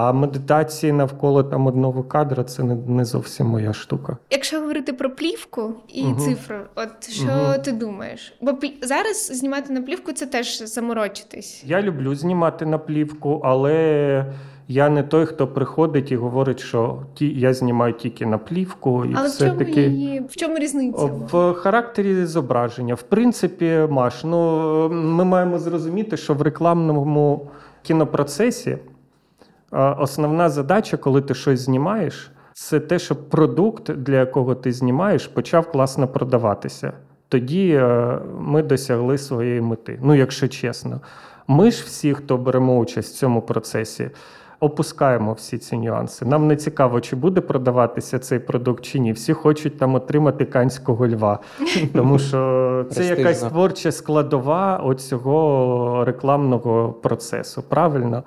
[0.00, 4.16] А медитації навколо там одного кадра це не, не зовсім моя штука.
[4.30, 6.18] Якщо говорити про плівку і Мгм.
[6.18, 7.62] цифру, от що Мгм.
[7.64, 8.34] ти думаєш?
[8.40, 11.64] Бо зараз знімати на плівку це теж заморочитись.
[11.66, 14.24] Я люблю знімати на плівку, але
[14.68, 19.14] я не той, хто приходить і говорить, що ті, я знімаю тільки на плівку, і
[19.16, 19.82] Але в все чому таки.
[19.82, 21.04] її в чому різниця?
[21.32, 22.94] В характері зображення.
[22.94, 27.50] В принципі, Маш, ну ми маємо зрозуміти, що в рекламному
[27.82, 28.78] кінопроцесі
[29.70, 35.70] основна задача, коли ти щось знімаєш, це те, щоб продукт, для якого ти знімаєш, почав
[35.70, 36.92] класно продаватися.
[37.28, 39.98] Тоді е, ми досягли своєї мети.
[40.02, 41.00] Ну, якщо чесно,
[41.48, 44.10] ми ж всі, хто беремо участь в цьому процесі.
[44.60, 46.24] Опускаємо всі ці нюанси.
[46.24, 49.12] Нам не цікаво, чи буде продаватися цей продукт чи ні.
[49.12, 51.38] Всі хочуть там отримати канського льва,
[51.94, 57.62] тому що це якась творча складова оцього рекламного процесу.
[57.62, 58.22] Правильно?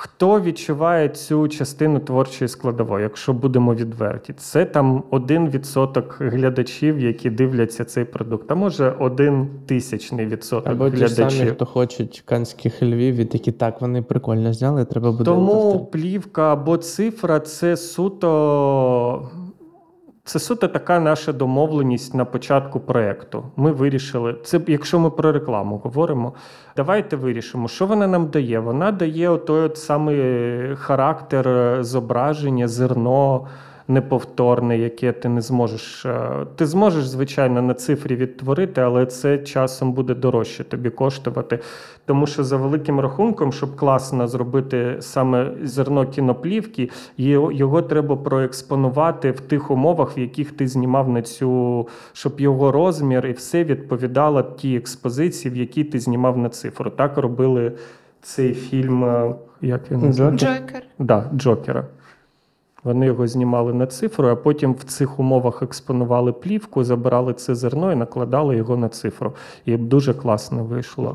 [0.00, 4.32] Хто відчуває цю частину творчої складової, якщо будемо відверті?
[4.32, 10.84] Це там один відсоток глядачів, які дивляться цей продукт, а може один тисячний відсоток Або
[10.84, 11.04] глядачів.
[11.04, 11.38] Або глядачів.
[11.38, 15.24] самі, хто хочуть канських львів, і такі так, вони прикольно зняли, треба буде.
[15.24, 15.84] Тому повторити».
[15.92, 19.30] плівка або цифра це суто.
[20.28, 23.44] Це суто така наша домовленість на початку проекту.
[23.56, 26.32] Ми вирішили, це якщо ми про рекламу говоримо,
[26.76, 28.58] давайте вирішимо, що вона нам дає.
[28.58, 30.20] Вона дає той от самий
[30.76, 33.46] характер е, зображення, зерно
[33.88, 36.06] неповторне, яке ти не зможеш.
[36.06, 41.58] е, Ти зможеш, звичайно, на цифрі відтворити, але це часом буде дорожче тобі коштувати.
[42.06, 49.30] Тому що за великим рахунком, щоб класно зробити саме зерно кіноплівки, його, його треба проекспонувати
[49.30, 54.42] в тих умовах, в яких ти знімав на цю, щоб його розмір і все відповідало
[54.42, 56.90] тій експозиції, в якій ти знімав на цифру.
[56.90, 57.72] Так робили
[58.22, 59.04] цей фільм.
[59.04, 60.12] е, Як він.
[60.12, 60.82] Джокер.
[60.98, 61.84] Да, Джокера.
[62.88, 67.92] Вони його знімали на цифру, а потім в цих умовах експонували плівку, забирали це зерно
[67.92, 69.32] і накладали його на цифру.
[69.64, 71.12] І дуже класно вийшло.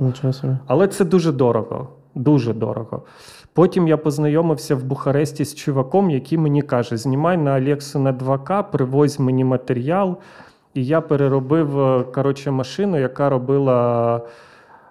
[0.67, 1.87] Але це дуже дорого.
[2.15, 3.01] Дуже дорого.
[3.53, 8.63] Потім я познайомився в Бухаресті з чуваком, який мені каже: знімай на Алексу на 2К,
[8.71, 10.17] привозь мені матеріал.
[10.73, 14.21] І я переробив е, коротше, машину, яка робила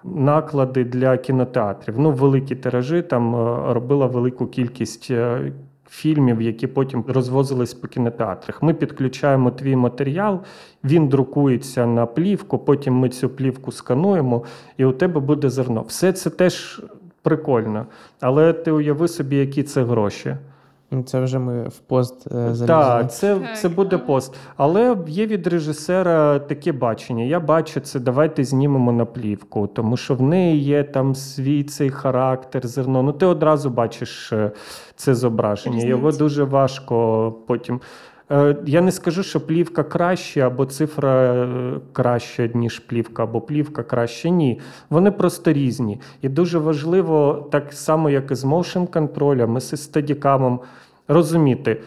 [0.04, 1.98] наклади для кінотеатрів.
[1.98, 5.10] Ну, великі тиражі, там е, робила велику кількість.
[5.92, 8.62] Фільмів, які потім розвозились по кінотеатрах.
[8.62, 10.40] Ми підключаємо твій матеріал,
[10.84, 14.44] він друкується на плівку, потім ми цю плівку скануємо,
[14.76, 15.82] і у тебе буде зерно.
[15.82, 16.82] Все це теж
[17.22, 17.86] прикольно.
[18.20, 20.36] Але ти уяви собі, які це гроші.
[21.06, 22.66] Це вже ми в пост е, залізли.
[22.66, 24.34] Так, це, Так, це буде але- пост.
[24.56, 27.24] Але є від режисера таке бачення.
[27.24, 31.90] Я бачу це, давайте знімемо на плівку, тому що в неї є там свій цей
[31.90, 33.02] характер, зерно.
[33.02, 34.50] Ну, ти одразу бачиш е,
[34.96, 35.84] це зображення.
[35.86, 37.80] Його дуже важко потім.
[38.30, 41.46] Е, Я не скажу, що плівка краще, або цифра
[41.92, 44.30] краща, ніж плівка, або плівка краще.
[44.30, 44.60] Ні.
[44.90, 46.00] Вони просто різні.
[46.22, 50.60] І дуже важливо, так само, як і з motion контролем, і з стадікамом,
[51.12, 51.80] розуміти,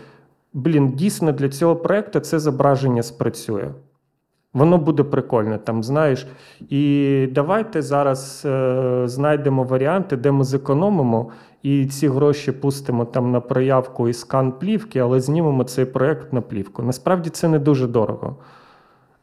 [0.53, 3.71] блін, дійсно для цього проекту це зображення спрацює.
[4.53, 6.27] Воно буде прикольне, там, знаєш.
[6.69, 11.31] І давайте зараз е, знайдемо варіанти, де ми зекономимо
[11.63, 16.41] і ці гроші пустимо там на проявку і скан плівки, але знімемо цей проект на
[16.41, 16.83] плівку.
[16.83, 18.35] Насправді це не дуже дорого.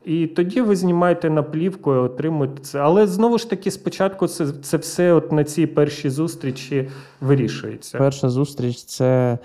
[0.04, 2.78] І тоді ви знімаєте на плівку і отримуєте це.
[2.78, 6.88] Але знову ж таки, спочатку це, це все от на цій першій зустрічі
[7.20, 7.98] вирішується.
[7.98, 9.38] Перша зустріч це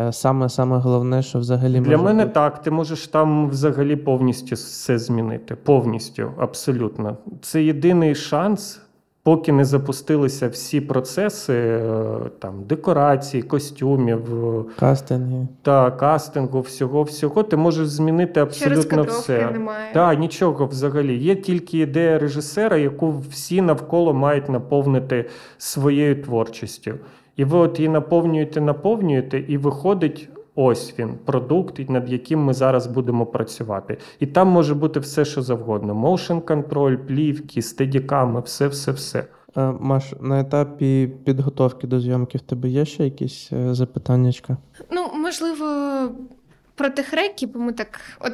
[0.00, 2.34] е, саме саме головне, що взагалі Для може мене бути.
[2.34, 5.54] так, ти можеш там взагалі повністю все змінити.
[5.54, 7.16] Повністю, абсолютно.
[7.40, 8.80] Це єдиний шанс,
[9.22, 12.04] поки не запустилися всі процеси е,
[12.38, 15.48] там, декорацій, костюмів е, кастинги.
[15.62, 19.50] та кастингу, всього, всього, ти можеш змінити абсолютно все.
[19.50, 19.90] немає.
[19.94, 21.18] Так, нічого взагалі.
[21.18, 26.92] Є тільки ідея режисера, яку всі навколо мають наповнити своєю творчістю.
[27.36, 32.86] І ви от її наповнюєте, наповнюєте, і виходить ось він, продукт, над яким ми зараз
[32.86, 33.98] будемо працювати.
[34.20, 39.24] І там може бути все, що завгодно: motion контроль, плівки, стедіками, все, все, все.
[39.56, 43.74] Е, Маш, на етапі підготовки до зйомки в тебе є ще якісь запитання?
[43.74, 44.56] запитаннячка?
[44.90, 45.66] Ну, можливо,
[46.74, 48.00] про техреки, бо ми так.
[48.20, 48.32] От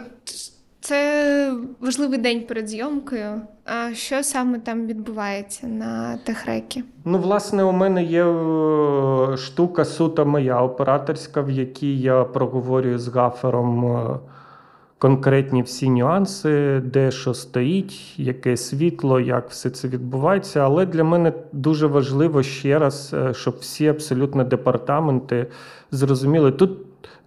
[0.89, 3.41] це важливий день перед зйомкою.
[3.65, 6.85] А що саме там відбувається на техрекі?
[7.05, 13.09] Ну, власне, у мене є е, штука суто моя операторська, в якій я проговорюю з
[13.09, 14.19] гафером е,
[14.99, 20.61] конкретні всі нюанси, де що стоїть, яке світло, як все це відбувається.
[20.61, 25.47] Але для мене дуже важливо ще раз, е, щоб всі абсолютно департаменти
[25.91, 26.53] зрозуміли.
[26.53, 26.71] Тут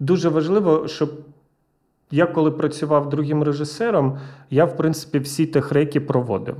[0.00, 1.10] дуже важливо, щоб
[2.12, 4.18] я коли працював другим режисером,
[4.50, 6.56] я, в принципі, всі техреки проводив.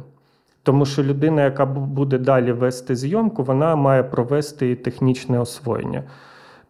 [0.63, 6.03] Тому що людина, яка буде далі вести зйомку, вона має провести і технічне освоєння.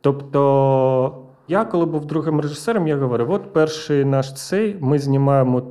[0.00, 1.18] Тобто,
[1.48, 5.62] я, коли був другим режисером, я говорив: от перший наш цей, ми знімаємо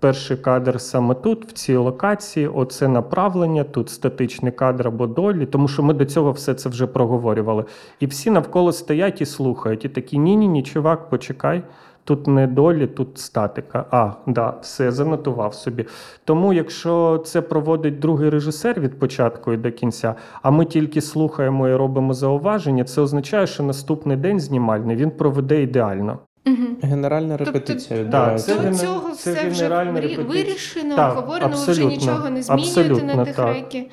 [0.00, 5.68] перший кадр саме тут, в цій локації, оце направлення, тут статичний кадр або долі, тому
[5.68, 7.64] що ми до цього все це вже проговорювали.
[8.00, 9.84] І всі навколо стоять і слухають.
[9.84, 11.62] І такі: ні-ні, ні, чувак, почекай.
[12.10, 13.84] Тут не долі, тут статика.
[13.90, 15.86] А, да, все, занотував собі.
[16.24, 21.68] Тому, якщо це проводить другий режисер від початку і до кінця, а ми тільки слухаємо
[21.68, 26.18] і робимо зауваження, це означає, що наступний день знімальний він проведе ідеально.
[26.46, 26.56] Угу.
[26.82, 28.56] Генеральна Тобто- репетиція Так, відбувається.
[28.56, 30.26] це До цього це все вже репетиція.
[30.26, 33.34] вирішено, Так, обговорено, ви вже нічого не змінюєте абсолютно, на так.
[33.36, 33.90] техрекі.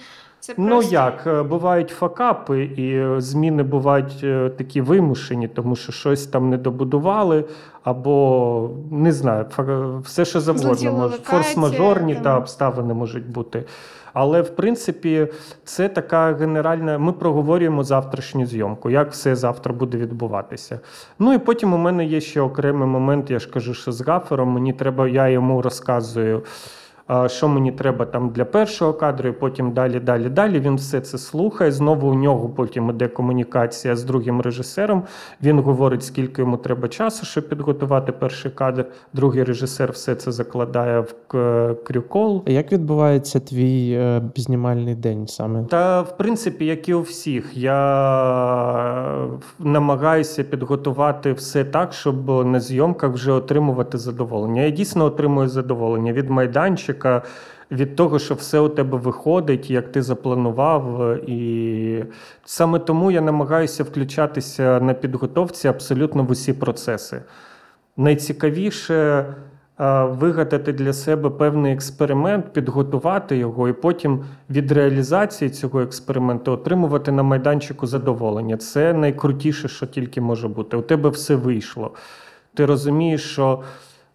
[0.48, 5.92] Це Ну як, е, бувають факапи, і е, зміни бувають е, такі вимушені, тому що
[5.92, 7.46] щось там не добудували,
[7.84, 9.46] або не знаю,
[10.04, 11.12] все що завгодно.
[11.24, 13.64] Форс-мажорні та обставини можуть бути.
[14.14, 15.28] Але в принципі,
[15.64, 16.98] це така генеральна.
[16.98, 20.80] Ми проговорюємо завтрашню зйомку, як все завтра буде відбуватися.
[21.20, 23.32] Ну і потім у мене є ще окремий момент.
[23.32, 26.44] Я ж кажу, що з гафером мені треба, я йому розказую.
[27.28, 30.60] Що мені треба там для першого кадру, і потім далі, далі, далі.
[30.60, 31.72] Він все це слухає.
[31.72, 35.04] Знову у нього потім іде комунікація з другим режисером.
[35.44, 38.86] Він говорить, скільки йому треба часу, щоб підготувати перший кадр.
[39.14, 42.44] Другий режисер все це закладає в крюкол.
[42.46, 45.64] Як відбувається твій е, знімальний день саме?
[45.64, 47.78] Та в принципі, як і у всіх, я
[49.60, 54.62] намагаюся підготувати все так, щоб на зйомках вже отримувати задоволення.
[54.62, 56.97] Я дійсно отримую задоволення від майданчика,
[57.72, 61.16] від того, що все у тебе виходить, як ти запланував.
[61.30, 62.04] І
[62.46, 67.22] саме тому я намагаюся включатися на підготовці абсолютно в усі процеси.
[67.98, 69.26] Найцікавіше
[70.10, 77.24] вигадати для себе певний експеримент, підготувати його, і потім від реалізації цього експерименту отримувати на
[77.24, 78.58] майданчику задоволення.
[78.58, 80.78] Це найкрутіше, що тільки може бути.
[80.78, 81.92] У тебе все вийшло.
[82.54, 83.64] Ти розумієш, що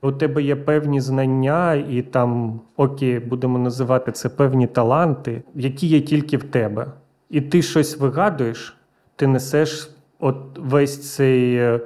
[0.02, 6.00] у тебе є певні знання, і там, окей, будемо називати це певні таланти, які є
[6.00, 6.86] тільки в тебе.
[7.30, 8.76] І ти щось вигадуєш,
[9.16, 11.56] ти несеш от весь цей.
[11.56, 11.80] е,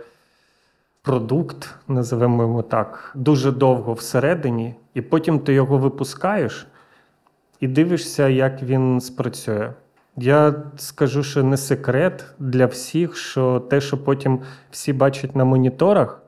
[1.07, 6.67] продукт, називаємо його так, дуже довго всередині, і потім ти його випускаєш
[7.61, 9.73] і дивишся, як він спрацює.
[10.17, 14.41] Я скажу, що не секрет для всіх, що те, що потім
[14.71, 16.23] всі бачать на моніторах,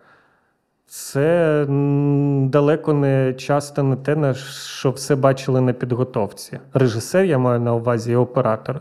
[0.89, 1.67] це
[2.49, 6.59] далеко не часто не те, на що все бачили на підготовці.
[6.75, 8.81] Режисер, я маю на увазі, і оператор.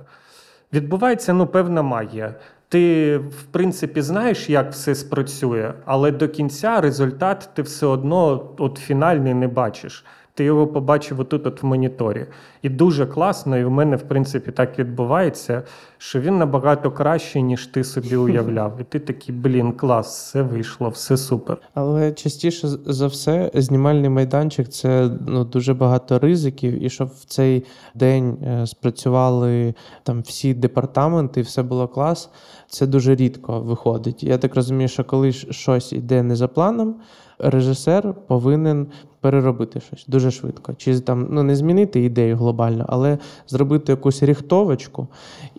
[0.74, 2.36] Відбувається ну, певна магія.
[2.70, 8.78] Ти, в принципі, знаєш, як все спрацює, але до кінця результат ти все одно от
[8.78, 10.05] фінальний не бачиш.
[10.38, 12.26] Ти його побачив отут от в моніторі.
[12.62, 15.64] І дуже класно, і в мене, в принципі, так відбувається,
[15.98, 18.78] що він набагато кращий, ніж ти собі уявляв.
[18.82, 21.58] І ти такий, блін, клас, все вийшло, все супер.
[21.74, 27.66] Але частіше за все, знімальний майданчик це ну, дуже багато ризиків, і щоб в цей
[27.96, 29.74] день е, спрацювали
[30.04, 32.30] там всі департаменти, і все було клас.
[32.68, 34.24] Це дуже рідко виходить.
[34.24, 36.96] Я так розумію, що коли щось йде не за планом,
[37.40, 38.88] режисер повинен
[39.28, 40.74] переробити щось дуже швидко.
[40.78, 43.18] Чи там ну не змінити ідею глобально, але
[43.48, 45.08] зробити якусь ріхтовочку.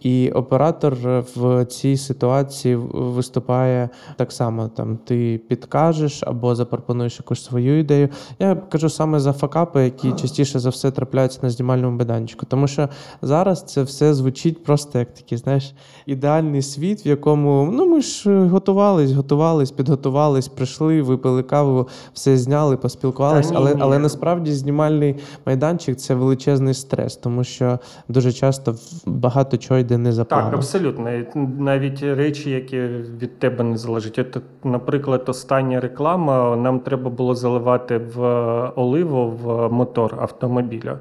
[0.00, 7.44] І оператор е, в цій ситуації виступає так само: там ти підкажеш або запропонуєш якусь
[7.44, 8.08] свою ідею.
[8.38, 12.46] Я кажу саме за факапи, які частіше за все трапляються на знімальному майданчику.
[12.46, 12.88] Тому що
[13.22, 15.74] зараз це все звучить просто як такий, знаєш,
[16.06, 22.36] ідеальний світ, в якому ну ми ж е, готувались, готувались, підготувались, прийшли, випили каву, все
[22.36, 23.57] зняли, поспілкувалися.
[23.58, 27.78] Але, але насправді знімальний майданчик це величезний стрес, тому що
[28.08, 28.74] дуже часто
[29.06, 31.10] багато чого йде не за Так, абсолютно.
[31.58, 32.80] Навіть речі, які
[33.20, 34.18] від тебе не залежать.
[34.18, 38.22] От, наприклад, остання реклама, нам треба було заливати в
[38.76, 40.98] оливу в мотор автомобіля.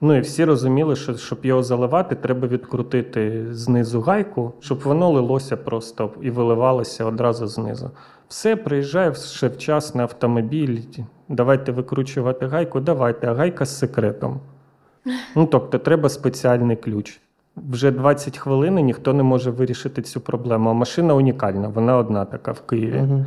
[0.00, 5.56] Ну і всі розуміли, що щоб його заливати, треба відкрутити знизу гайку, щоб воно лилося
[5.56, 7.90] просто і виливалося одразу знизу.
[8.28, 10.78] Все, приїжджає ще вчасний автомобіль.
[11.28, 14.40] Давайте викручувати гайку, давайте, а гайка з секретом.
[15.36, 17.20] Ну, тобто, треба спеціальний ключ.
[17.56, 20.70] Вже 20 хвилин і ніхто не може вирішити цю проблему.
[20.70, 23.00] А машина унікальна, вона одна така в Києві.
[23.00, 23.26] Мгм.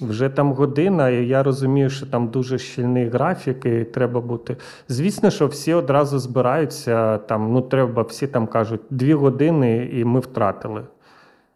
[0.00, 4.56] Вже там година, і я розумію, що там дуже щільний графік, і треба бути.
[4.88, 7.18] Звісно, що всі одразу збираються.
[7.18, 10.82] Там, ну, треба, всі там кажуть, дві години, і ми втратили.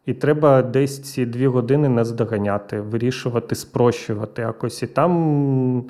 [0.06, 4.82] І треба десь ці дві години наздоганяти, вирішувати, спрощувати якось.
[4.82, 5.84] І там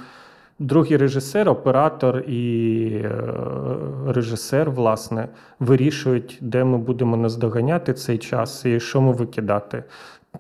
[0.59, 3.11] другий режисер, оператор і е,
[4.07, 5.29] режисер, власне,
[5.61, 9.85] вирішують, де ми будемо наздоганяти цей час і що ми викидати.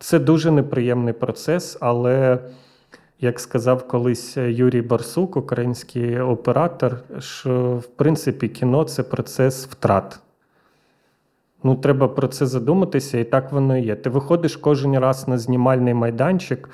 [0.00, 2.38] Це дуже неприємний процес, але,
[3.20, 10.20] як сказав колись Юрій Барсук, український оператор, що в принципі кіно це процес втрат.
[11.66, 13.96] Ну, треба про це задуматися, і так воно і є.
[13.96, 16.70] Ти виходиш кожен раз на знімальний майданчик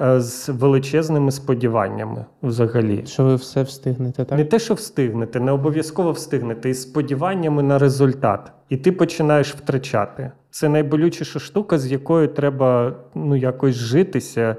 [0.00, 3.02] е, з величезними сподіваннями взагалі.
[3.06, 4.38] Що ви все встигнете, так?
[4.38, 8.52] Не те, що встигнете, не обов'язково встигнете, із сподіваннями на результат.
[8.68, 10.30] І ти починаєш втрачати.
[10.50, 14.56] Це найболючіша штука, з якою треба ну, якось житися.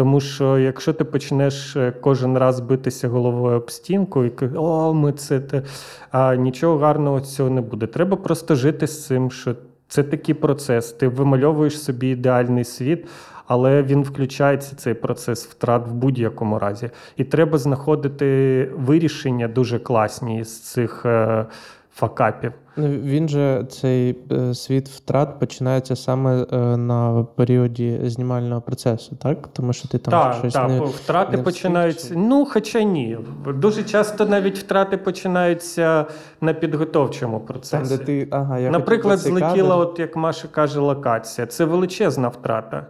[0.00, 5.12] Тому що якщо ти почнеш е, кожен раз битися головою об стінку і о, ми
[5.12, 5.62] це те,
[6.10, 7.86] а нічого гарного цього не буде.
[7.86, 9.54] Треба просто жити з цим, що
[9.88, 10.92] це такий процес.
[10.92, 13.08] Ти вимальовуєш собі ідеальний світ,
[13.46, 16.90] але він включається цей процес втрат в будь-якому разі.
[17.16, 21.46] І треба знаходити вирішення дуже класні з цих е,
[21.94, 22.52] факапів.
[22.76, 29.48] Ну, Він же цей е, світ втрат починається саме е, на періоді знімального процесу, так?
[29.52, 32.08] Тому що ти там Так, щось так, не втрати не починаються.
[32.08, 33.18] чи- Ну, хоча ні.
[33.54, 36.06] Дуже часто навіть втрати починаються
[36.40, 37.96] на підготовчому там, процесі.
[37.98, 38.28] де ти.
[38.30, 39.90] Ага, я Наприклад, злетіла, кадр.
[39.90, 41.46] от як Маша каже, локація.
[41.46, 42.86] Це величезна втрата.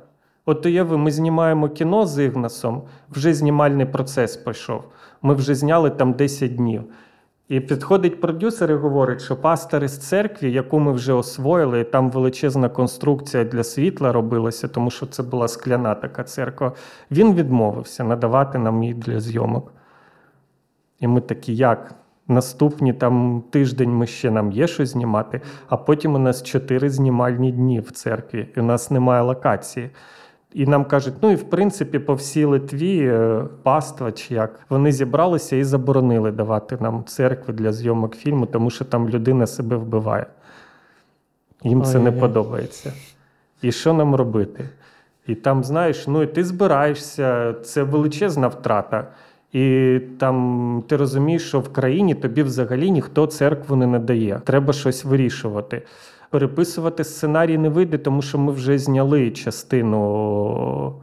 [0.47, 4.83] От уяви, ми знімаємо кіно з Ігнасом, вже знімальний процес пішов.
[5.23, 6.83] Ми вже зняли там 10 днів.
[7.51, 12.11] І підходить продюсер і говорить, що пастор із церкви, яку ми вже освоїли, і там
[12.11, 16.73] величезна конструкція для світла робилася, тому що це була скляна така церква.
[17.11, 19.73] Він відмовився надавати нам її для зйомок.
[21.01, 21.95] І ми такі, як?
[22.29, 27.53] Наступні там тиждень ми ще нам є що знімати, а потім у нас чотири знімальні
[27.53, 29.91] дні в церкві, і у нас немає локації.
[30.55, 34.93] І нам кажуть, ну і в принципі, по всій Литві е, паства чи як вони
[34.93, 40.27] зібралися і заборонили давати нам церкви для зйомок фільму, тому що там людина себе вбиває.
[41.63, 42.21] Їм це не Ой-ой-ой.
[42.21, 42.93] подобається.
[43.63, 44.69] І що нам робити?
[45.27, 49.07] І там, знаєш, ну і ти збираєшся, це величезна втрата.
[49.53, 54.41] І там ти розумієш, що в країні тобі взагалі ніхто церкву не надає.
[54.45, 55.83] Треба щось вирішувати.
[56.31, 60.95] Переписувати сценарій не вийде, тому що ми вже зняли частину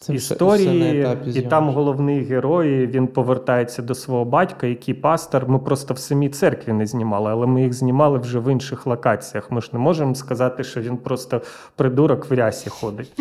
[0.00, 4.94] Це історії, все на етапі і там головний герой він повертається до свого батька, який
[4.94, 5.48] пастор.
[5.48, 9.50] Ми просто в самій церкві не знімали, але ми їх знімали вже в інших локаціях.
[9.50, 11.40] Ми ж не можемо сказати, що він просто
[11.76, 13.12] придурок в рясі ходить.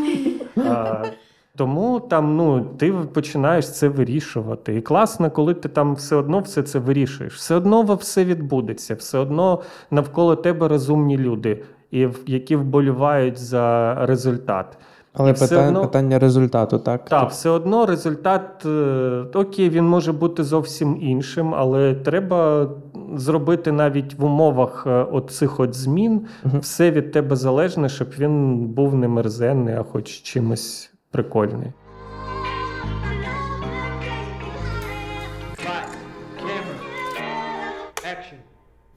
[1.56, 4.76] Тому там ну, ти починаєш це вирішувати.
[4.76, 7.34] І класно, коли ти там все одно все це вирішуєш.
[7.36, 13.96] Все одно все відбудеться, все одно навколо тебе розумні люди, і в- які вболівають за
[14.06, 14.78] результат.
[15.14, 17.06] Але питання, одно- питання результату, так?
[17.10, 22.70] Так, все одно результат, е, окей, він може бути зовсім іншим, але треба
[23.16, 26.60] зробити навіть в умовах е, оцих от змін Мгм.
[26.60, 31.72] все від тебе залежне, щоб він був не мерзенний, а хоч чимось прикольний.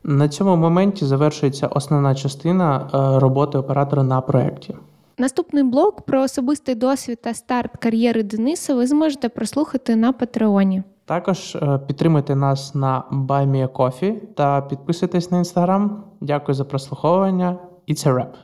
[0.04, 4.74] На цьому моменті завершується основна частина е, роботи оператора на проєкті.
[5.18, 10.82] Наступний блок про особистий досвід та старт кар'єри Дениса ви зможете прослухати на Патреоні.
[11.04, 16.04] Також е, підтримуйте нас на BuyMeACoffee та підписуйтесь на інстаграм.
[16.20, 17.58] Дякую за прослуховування.
[17.86, 18.34] І це реп.